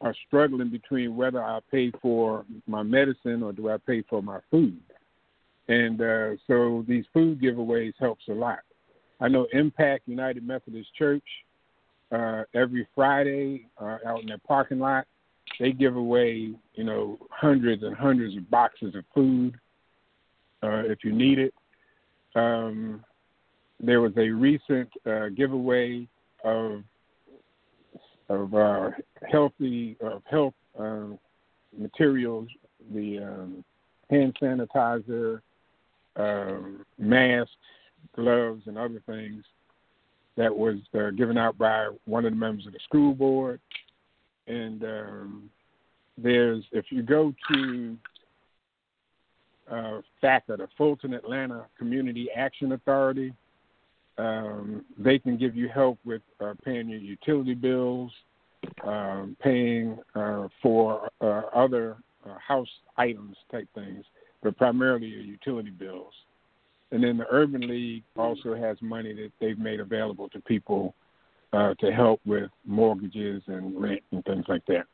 are 0.00 0.14
struggling 0.26 0.70
between 0.70 1.16
whether 1.16 1.42
I 1.42 1.60
pay 1.70 1.92
for 2.00 2.44
my 2.66 2.82
medicine 2.82 3.42
or 3.42 3.52
do 3.52 3.70
I 3.70 3.76
pay 3.76 4.02
for 4.08 4.22
my 4.22 4.38
food. 4.50 4.80
And 5.68 6.00
uh, 6.00 6.30
so 6.46 6.84
these 6.88 7.04
food 7.12 7.40
giveaways 7.40 7.92
helps 7.98 8.24
a 8.28 8.32
lot. 8.32 8.60
I 9.20 9.28
know 9.28 9.46
Impact 9.52 10.08
United 10.08 10.46
Methodist 10.46 10.88
Church 10.98 11.22
uh, 12.12 12.42
every 12.54 12.86
Friday 12.94 13.66
uh, 13.80 13.98
out 14.06 14.20
in 14.20 14.26
their 14.26 14.38
parking 14.46 14.78
lot. 14.78 15.06
They 15.58 15.72
give 15.72 15.96
away, 15.96 16.52
you 16.74 16.84
know, 16.84 17.18
hundreds 17.30 17.82
and 17.82 17.96
hundreds 17.96 18.36
of 18.36 18.50
boxes 18.50 18.94
of 18.94 19.04
food 19.14 19.54
uh, 20.62 20.84
if 20.84 20.98
you 21.04 21.12
need 21.12 21.38
it. 21.38 21.54
Um, 22.34 23.04
there 23.80 24.00
was 24.00 24.12
a 24.16 24.28
recent 24.28 24.88
uh, 25.06 25.28
giveaway 25.28 26.06
of 26.44 26.82
of 28.28 28.54
uh, 28.54 28.90
healthy 29.30 29.96
of 30.00 30.22
health 30.30 30.54
uh, 30.78 31.08
materials, 31.76 32.48
the 32.94 33.18
um, 33.18 33.64
hand 34.08 34.34
sanitizer, 34.40 35.40
um, 36.16 36.86
masks, 36.98 37.50
gloves, 38.14 38.62
and 38.66 38.78
other 38.78 39.02
things 39.06 39.44
that 40.36 40.54
was 40.54 40.76
uh, 40.94 41.10
given 41.10 41.36
out 41.36 41.56
by 41.58 41.88
one 42.04 42.24
of 42.24 42.32
the 42.32 42.38
members 42.38 42.66
of 42.66 42.72
the 42.72 42.78
school 42.84 43.14
board. 43.14 43.60
And 44.46 44.82
um, 44.82 45.50
there's, 46.18 46.64
if 46.72 46.86
you 46.90 47.02
go 47.02 47.32
to 47.52 47.96
uh, 49.70 50.00
FACA, 50.22 50.56
the 50.56 50.68
Fulton 50.76 51.14
Atlanta 51.14 51.66
Community 51.78 52.28
Action 52.34 52.72
Authority, 52.72 53.32
um, 54.18 54.84
they 54.98 55.18
can 55.18 55.36
give 55.36 55.56
you 55.56 55.68
help 55.68 55.98
with 56.04 56.22
uh, 56.40 56.54
paying 56.64 56.88
your 56.88 57.00
utility 57.00 57.54
bills. 57.54 58.12
um, 58.84 59.36
paying 59.40 59.98
uh, 60.14 60.48
for 60.62 61.08
uh, 61.20 61.42
other 61.54 61.96
uh, 62.24 62.38
house 62.38 62.68
items 62.96 63.36
type 63.50 63.68
things, 63.74 64.04
but 64.42 64.56
primarily 64.56 65.06
your 65.06 65.20
utility 65.20 65.70
bills. 65.70 66.12
And 66.92 67.02
then 67.02 67.16
the 67.16 67.26
Urban 67.30 67.62
League 67.62 68.04
also 68.16 68.54
has 68.54 68.76
money 68.82 69.14
that 69.14 69.32
they've 69.40 69.58
made 69.58 69.80
available 69.80 70.28
to 70.28 70.40
people 70.40 70.94
uh, 71.54 71.74
to 71.80 71.90
help 71.90 72.20
with 72.26 72.50
mortgages 72.66 73.42
and 73.46 73.80
rent 73.80 74.02
and 74.12 74.22
things 74.24 74.44
like 74.46 74.62
that. 74.66 74.84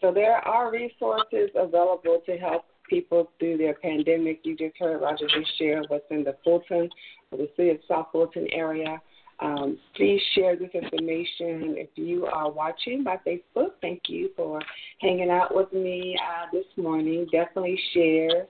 So 0.00 0.12
there 0.12 0.36
are 0.36 0.72
resources 0.72 1.50
available 1.54 2.22
to 2.26 2.36
help 2.36 2.64
people 2.88 3.30
through 3.38 3.58
their 3.58 3.74
pandemic. 3.74 4.40
You 4.42 4.56
just 4.56 4.76
heard 4.78 5.00
Roger 5.00 5.26
just 5.28 5.58
share 5.58 5.82
what's 5.88 6.04
in 6.10 6.24
the 6.24 6.36
Fulton, 6.42 6.88
the 7.30 7.48
city 7.56 7.70
of 7.70 7.78
South 7.86 8.08
Fulton 8.10 8.48
area. 8.52 9.00
Um, 9.40 9.78
please 9.96 10.20
share 10.34 10.56
this 10.56 10.70
information 10.74 11.74
if 11.76 11.88
you 11.96 12.26
are 12.26 12.50
watching 12.50 13.02
by 13.02 13.18
Facebook. 13.26 13.72
Thank 13.80 14.02
you 14.08 14.30
for 14.36 14.60
hanging 15.00 15.30
out 15.30 15.54
with 15.54 15.72
me 15.72 16.16
uh, 16.20 16.46
this 16.52 16.66
morning. 16.76 17.26
Definitely 17.32 17.78
share, 17.92 18.46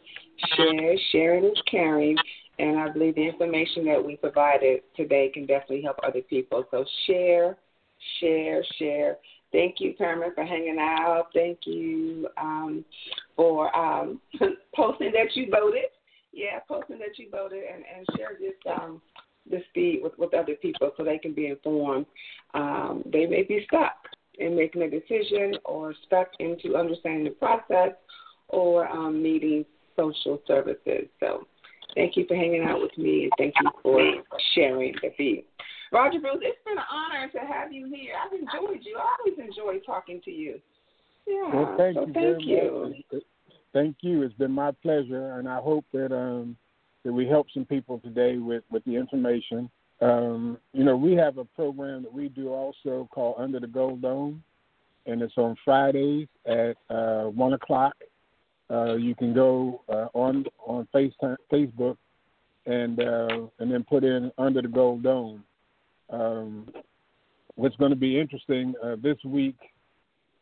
share. 0.57 0.97
Sharing 1.13 1.45
is 1.45 1.63
caring. 1.71 2.17
And 2.59 2.79
I 2.79 2.89
believe 2.91 3.17
the 3.17 3.23
information 3.23 3.85
that 3.87 4.05
we 4.05 4.17
provided 4.17 4.83
today 4.97 5.31
can 5.33 5.47
definitely 5.47 5.83
help 5.83 5.97
other 6.07 6.21
people. 6.21 6.65
So 6.71 6.85
share, 7.07 7.57
share, 8.21 8.63
share. 8.79 9.17
Thank 9.53 9.77
you, 9.79 9.95
Carmen, 9.97 10.33
for 10.35 10.45
hanging 10.45 10.79
out. 10.79 11.29
Thank 11.33 11.61
you 11.65 12.29
um, 12.39 12.85
for 13.37 13.75
um, 13.77 14.21
posting 14.75 15.13
that 15.13 15.35
you 15.35 15.49
voted. 15.51 15.85
Yeah, 16.33 16.59
posting 16.67 16.99
that 16.99 17.17
you 17.17 17.29
voted 17.31 17.63
and, 17.63 17.85
and 17.97 18.07
share 18.17 18.31
this 18.41 18.55
um, 18.69 19.01
this 19.49 19.63
feed 19.75 20.01
with, 20.03 20.13
with 20.19 20.35
other 20.35 20.55
people 20.55 20.91
so 20.97 21.05
they 21.05 21.19
can 21.19 21.35
be 21.35 21.49
informed. 21.49 22.07
Um, 22.55 23.03
they 23.13 23.27
may 23.27 23.43
be 23.43 23.65
stuck 23.67 23.97
in 24.39 24.57
making 24.57 24.83
a 24.83 24.91
decision 24.91 25.55
or 25.65 25.95
stuck 26.07 26.29
into 26.41 26.77
understanding 26.77 27.25
the 27.25 27.31
process 27.31 27.93
or 28.49 28.89
um, 28.89 29.23
needing 29.23 29.65
social 29.97 30.41
services. 30.47 31.07
So 31.21 31.47
thank 31.95 32.17
you 32.17 32.25
for 32.27 32.35
hanging 32.35 32.65
out 32.65 32.81
with 32.81 32.97
me 32.99 33.25
and 33.25 33.33
thank 33.39 33.55
you 33.61 33.71
for 33.83 34.01
sharing 34.55 34.95
the 35.03 35.11
feed. 35.17 35.45
Roger 35.93 36.19
Bruce, 36.19 36.39
it's 36.43 36.59
been 36.65 36.79
an 36.79 36.85
honor 36.91 37.31
to 37.31 37.39
have 37.39 37.73
you 37.73 37.87
here. 37.87 38.15
I've 38.25 38.33
enjoyed 38.33 38.85
you. 38.85 38.99
I 38.99 39.17
always 39.21 39.39
enjoy 39.39 39.79
talking 39.85 40.21
to 40.25 40.31
you. 40.31 40.61
Yeah. 41.27 41.55
Well, 41.55 41.75
thank 41.79 41.97
so 41.97 42.07
you 42.07 42.13
thank 42.13 42.45
you. 42.45 42.95
much. 43.13 43.23
Thank 43.73 43.97
you. 44.01 44.23
It's 44.23 44.35
been 44.35 44.51
my 44.51 44.73
pleasure, 44.73 45.39
and 45.39 45.49
I 45.49 45.59
hope 45.59 45.85
that 45.93 46.13
um, 46.13 46.57
that 47.05 47.13
we 47.13 47.27
help 47.27 47.47
some 47.53 47.65
people 47.65 47.99
today 48.01 48.39
with 48.39 48.65
with 48.71 48.85
the 48.85 48.97
information. 48.97 49.71
Um, 50.01 50.59
you 50.73 50.85
know, 50.85 50.97
we 50.97 51.13
have 51.15 51.39
a 51.39 51.45
program 51.45 52.03
that 52.03 52.13
we 52.13 52.29
do 52.29 52.49
also 52.49 53.09
called 53.13 53.37
Under 53.39 53.61
the 53.61 53.67
Gold 53.67 54.03
Dome, 54.03 54.43
and 55.07 55.23
it's 55.23 55.37
on 55.37 55.57
Fridays 55.65 56.29
at 56.47 56.77
uh, 56.91 57.25
one 57.25 57.53
o'clock. 57.53 57.95
Uh, 58.71 58.95
you 58.95 59.15
can 59.15 59.35
go 59.35 59.83
uh, 59.89 60.09
on 60.15 60.45
on 60.67 60.89
FaceTime, 60.95 61.37
Facebook 61.53 61.97
and 62.67 63.01
uh, 63.01 63.47
and 63.59 63.71
then 63.71 63.85
put 63.85 64.05
in 64.05 64.33
Under 64.39 64.63
the 64.63 64.69
Gold 64.69 65.03
Dome 65.03 65.45
um, 66.11 66.69
what's 67.55 67.77
going 67.77 67.91
to 67.91 67.97
be 67.97 68.19
interesting 68.19 68.75
uh, 68.83 68.97
this 69.03 69.17
week, 69.25 69.57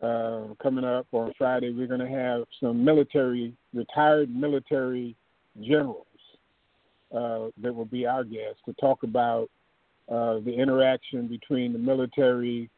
uh, 0.02 0.48
coming 0.62 0.84
up 0.84 1.06
on 1.12 1.32
Friday, 1.38 1.72
we're 1.72 1.86
going 1.86 2.00
to 2.00 2.08
have 2.08 2.42
some 2.60 2.84
military, 2.84 3.54
retired 3.72 4.34
military 4.34 5.14
generals 5.60 6.06
uh, 7.14 7.48
that 7.62 7.74
will 7.74 7.84
be 7.84 8.06
our 8.06 8.24
guest 8.24 8.56
to 8.66 8.72
talk 8.74 9.02
about 9.02 9.48
uh, 10.08 10.40
the 10.40 10.52
interaction 10.52 11.28
between 11.28 11.72
the 11.72 11.78
military, 11.78 12.68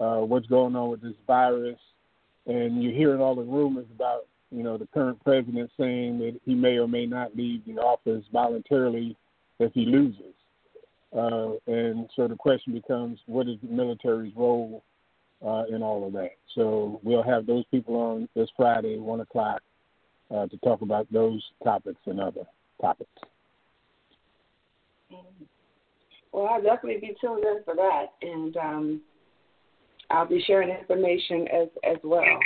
uh, 0.00 0.18
what's 0.18 0.46
going 0.46 0.76
on 0.76 0.90
with 0.90 1.02
this 1.02 1.16
virus, 1.26 1.78
and 2.46 2.82
you're 2.82 2.92
hearing 2.92 3.20
all 3.20 3.34
the 3.34 3.42
rumors 3.42 3.86
about, 3.94 4.26
you 4.50 4.62
know, 4.62 4.78
the 4.78 4.88
current 4.94 5.22
president 5.24 5.70
saying 5.78 6.18
that 6.18 6.40
he 6.44 6.54
may 6.54 6.78
or 6.78 6.88
may 6.88 7.04
not 7.04 7.36
leave 7.36 7.64
the 7.66 7.78
office 7.78 8.24
voluntarily 8.32 9.16
if 9.58 9.72
he 9.74 9.84
loses. 9.84 10.34
Uh, 11.16 11.52
and 11.66 12.08
so 12.14 12.28
the 12.28 12.36
question 12.36 12.72
becomes, 12.72 13.18
what 13.26 13.48
is 13.48 13.56
the 13.62 13.68
military's 13.68 14.34
role 14.36 14.82
uh, 15.44 15.64
in 15.68 15.82
all 15.82 16.06
of 16.06 16.12
that? 16.12 16.36
So 16.54 17.00
we'll 17.02 17.22
have 17.22 17.46
those 17.46 17.64
people 17.70 17.96
on 17.96 18.28
this 18.34 18.48
Friday, 18.56 18.98
one 18.98 19.20
o'clock, 19.20 19.62
uh, 20.30 20.46
to 20.46 20.56
talk 20.58 20.82
about 20.82 21.10
those 21.12 21.42
topics 21.64 22.00
and 22.06 22.20
other 22.20 22.44
topics. 22.80 23.10
Well, 26.32 26.46
I'll 26.46 26.62
definitely 26.62 27.00
be 27.00 27.16
tuned 27.20 27.44
in 27.44 27.62
for 27.64 27.74
that, 27.74 28.06
and 28.22 28.56
um, 28.56 29.00
I'll 30.10 30.28
be 30.28 30.42
sharing 30.46 30.68
information 30.70 31.48
as 31.48 31.68
as 31.84 31.96
well. 32.04 32.38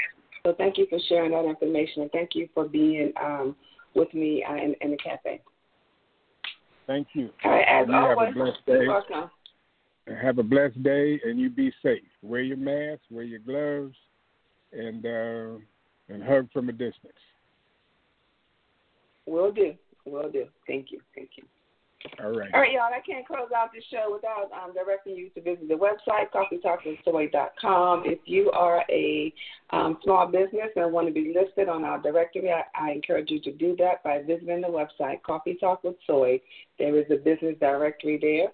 So 0.44 0.54
thank 0.56 0.78
you 0.78 0.86
for 0.88 0.98
sharing 1.08 1.32
that 1.32 1.44
information, 1.44 2.02
and 2.02 2.10
thank 2.10 2.30
you 2.34 2.48
for 2.54 2.68
being 2.68 3.12
um, 3.22 3.56
with 3.94 4.12
me 4.14 4.44
uh, 4.48 4.54
in, 4.54 4.74
in 4.80 4.92
the 4.92 4.96
cafe. 4.96 5.40
Thank 6.86 7.08
you. 7.14 7.30
All 7.44 7.52
right, 7.52 7.64
as 7.68 7.86
you 7.88 7.94
always, 7.94 8.28
have 8.28 8.36
a 8.36 8.38
blessed 8.38 8.66
day. 8.66 8.86
welcome. 8.88 9.30
Have 10.20 10.38
a 10.38 10.42
blessed 10.42 10.82
day, 10.82 11.20
and 11.24 11.38
you 11.38 11.48
be 11.48 11.72
safe. 11.82 12.02
Wear 12.22 12.42
your 12.42 12.56
mask, 12.56 13.02
wear 13.10 13.22
your 13.22 13.38
gloves, 13.38 13.94
and 14.72 15.06
uh, 15.06 15.60
and 16.08 16.22
hug 16.22 16.48
from 16.52 16.68
a 16.68 16.72
distance. 16.72 17.12
Will 19.26 19.52
do. 19.52 19.74
Will 20.04 20.30
do. 20.30 20.46
Thank 20.66 20.90
you. 20.90 21.00
Thank 21.14 21.30
you. 21.36 21.44
All 22.22 22.30
right. 22.30 22.50
All 22.52 22.60
right, 22.60 22.72
y'all. 22.72 22.90
I 22.92 23.00
can't 23.06 23.26
close 23.26 23.48
out 23.56 23.70
the 23.72 23.82
show 23.90 24.10
without 24.12 24.50
um, 24.52 24.74
directing 24.74 25.16
you 25.16 25.30
to 25.30 25.40
visit 25.40 25.68
the 25.68 25.74
website, 25.74 26.30
coffeetalkwithsoy.com. 26.32 28.02
If 28.06 28.18
you 28.24 28.50
are 28.50 28.84
a 28.90 29.32
um, 29.70 29.98
small 30.02 30.26
business 30.26 30.70
and 30.74 30.92
want 30.92 31.06
to 31.06 31.12
be 31.12 31.34
listed 31.34 31.68
on 31.68 31.84
our 31.84 32.00
directory, 32.00 32.50
I, 32.50 32.62
I 32.74 32.92
encourage 32.92 33.30
you 33.30 33.40
to 33.42 33.52
do 33.52 33.76
that 33.76 34.02
by 34.02 34.22
visiting 34.22 34.62
the 34.62 34.68
website, 34.68 35.22
Coffee 35.22 35.56
Talk 35.60 35.84
with 35.84 35.96
Soy. 36.06 36.40
There 36.78 36.98
is 36.98 37.06
a 37.10 37.16
business 37.16 37.56
directory 37.60 38.18
there. 38.20 38.48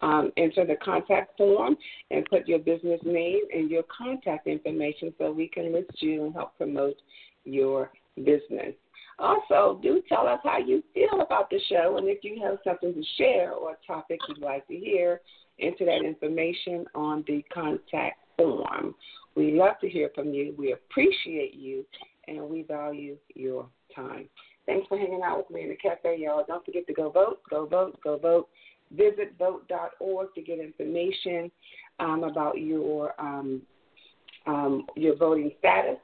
Um, 0.00 0.32
enter 0.36 0.66
the 0.66 0.76
contact 0.76 1.36
form 1.36 1.76
and 2.10 2.24
put 2.26 2.48
your 2.48 2.58
business 2.58 3.00
name 3.04 3.40
and 3.54 3.70
your 3.70 3.84
contact 3.84 4.46
information 4.46 5.14
so 5.18 5.30
we 5.30 5.48
can 5.48 5.72
list 5.72 5.90
you 6.00 6.24
and 6.24 6.34
help 6.34 6.56
promote 6.56 6.96
your 7.44 7.90
business. 8.16 8.74
Also, 9.18 9.78
do 9.82 10.02
tell 10.08 10.26
us 10.26 10.40
how 10.42 10.58
you 10.58 10.82
feel 10.92 11.20
about 11.20 11.48
the 11.50 11.60
show 11.68 11.96
and 11.98 12.08
if 12.08 12.24
you 12.24 12.40
have 12.42 12.58
something 12.64 12.94
to 12.94 13.02
share 13.16 13.52
or 13.52 13.72
a 13.72 13.86
topic 13.86 14.18
you'd 14.28 14.38
like 14.38 14.66
to 14.66 14.76
hear, 14.76 15.20
enter 15.60 15.84
that 15.84 16.04
information 16.04 16.84
on 16.94 17.24
the 17.26 17.42
contact 17.52 18.18
form. 18.36 18.94
We 19.36 19.52
love 19.52 19.78
to 19.80 19.88
hear 19.88 20.10
from 20.14 20.32
you. 20.32 20.54
We 20.58 20.72
appreciate 20.72 21.54
you 21.54 21.84
and 22.26 22.40
we 22.48 22.62
value 22.62 23.16
your 23.34 23.66
time. 23.94 24.28
Thanks 24.66 24.86
for 24.88 24.98
hanging 24.98 25.22
out 25.24 25.38
with 25.38 25.50
me 25.50 25.62
in 25.62 25.68
the 25.68 25.76
cafe, 25.76 26.16
y'all. 26.18 26.44
Don't 26.46 26.64
forget 26.64 26.86
to 26.86 26.92
go 26.92 27.10
vote, 27.10 27.40
go 27.50 27.66
vote, 27.66 27.98
go 28.02 28.16
vote. 28.16 28.48
Visit 28.90 29.34
vote.org 29.38 30.34
to 30.34 30.42
get 30.42 30.58
information 30.58 31.50
um, 32.00 32.24
about 32.24 32.60
your 32.60 33.14
um, 33.20 33.62
um, 34.46 34.86
your 34.94 35.16
voting 35.16 35.50
status. 35.58 35.96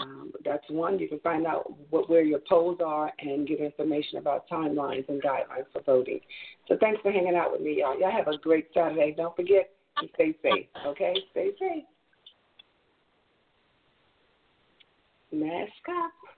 Um, 0.00 0.32
that's 0.44 0.64
one. 0.68 0.98
You 0.98 1.08
can 1.08 1.20
find 1.20 1.46
out 1.46 1.72
what, 1.90 2.10
where 2.10 2.22
your 2.22 2.40
polls 2.48 2.78
are 2.84 3.12
and 3.20 3.46
get 3.46 3.60
information 3.60 4.18
about 4.18 4.48
timelines 4.50 5.08
and 5.08 5.22
guidelines 5.22 5.66
for 5.72 5.82
voting. 5.86 6.20
So 6.68 6.76
thanks 6.80 7.00
for 7.02 7.12
hanging 7.12 7.36
out 7.36 7.52
with 7.52 7.60
me, 7.60 7.78
y'all. 7.78 7.98
Y'all 7.98 8.10
have 8.10 8.28
a 8.28 8.36
great 8.38 8.66
Saturday. 8.74 9.14
Don't 9.16 9.36
forget 9.36 9.70
to 10.00 10.08
stay 10.14 10.34
safe, 10.42 10.66
okay? 10.86 11.14
Stay 11.30 11.50
safe. 11.58 11.84
Mask 15.32 15.72
up. 15.88 16.33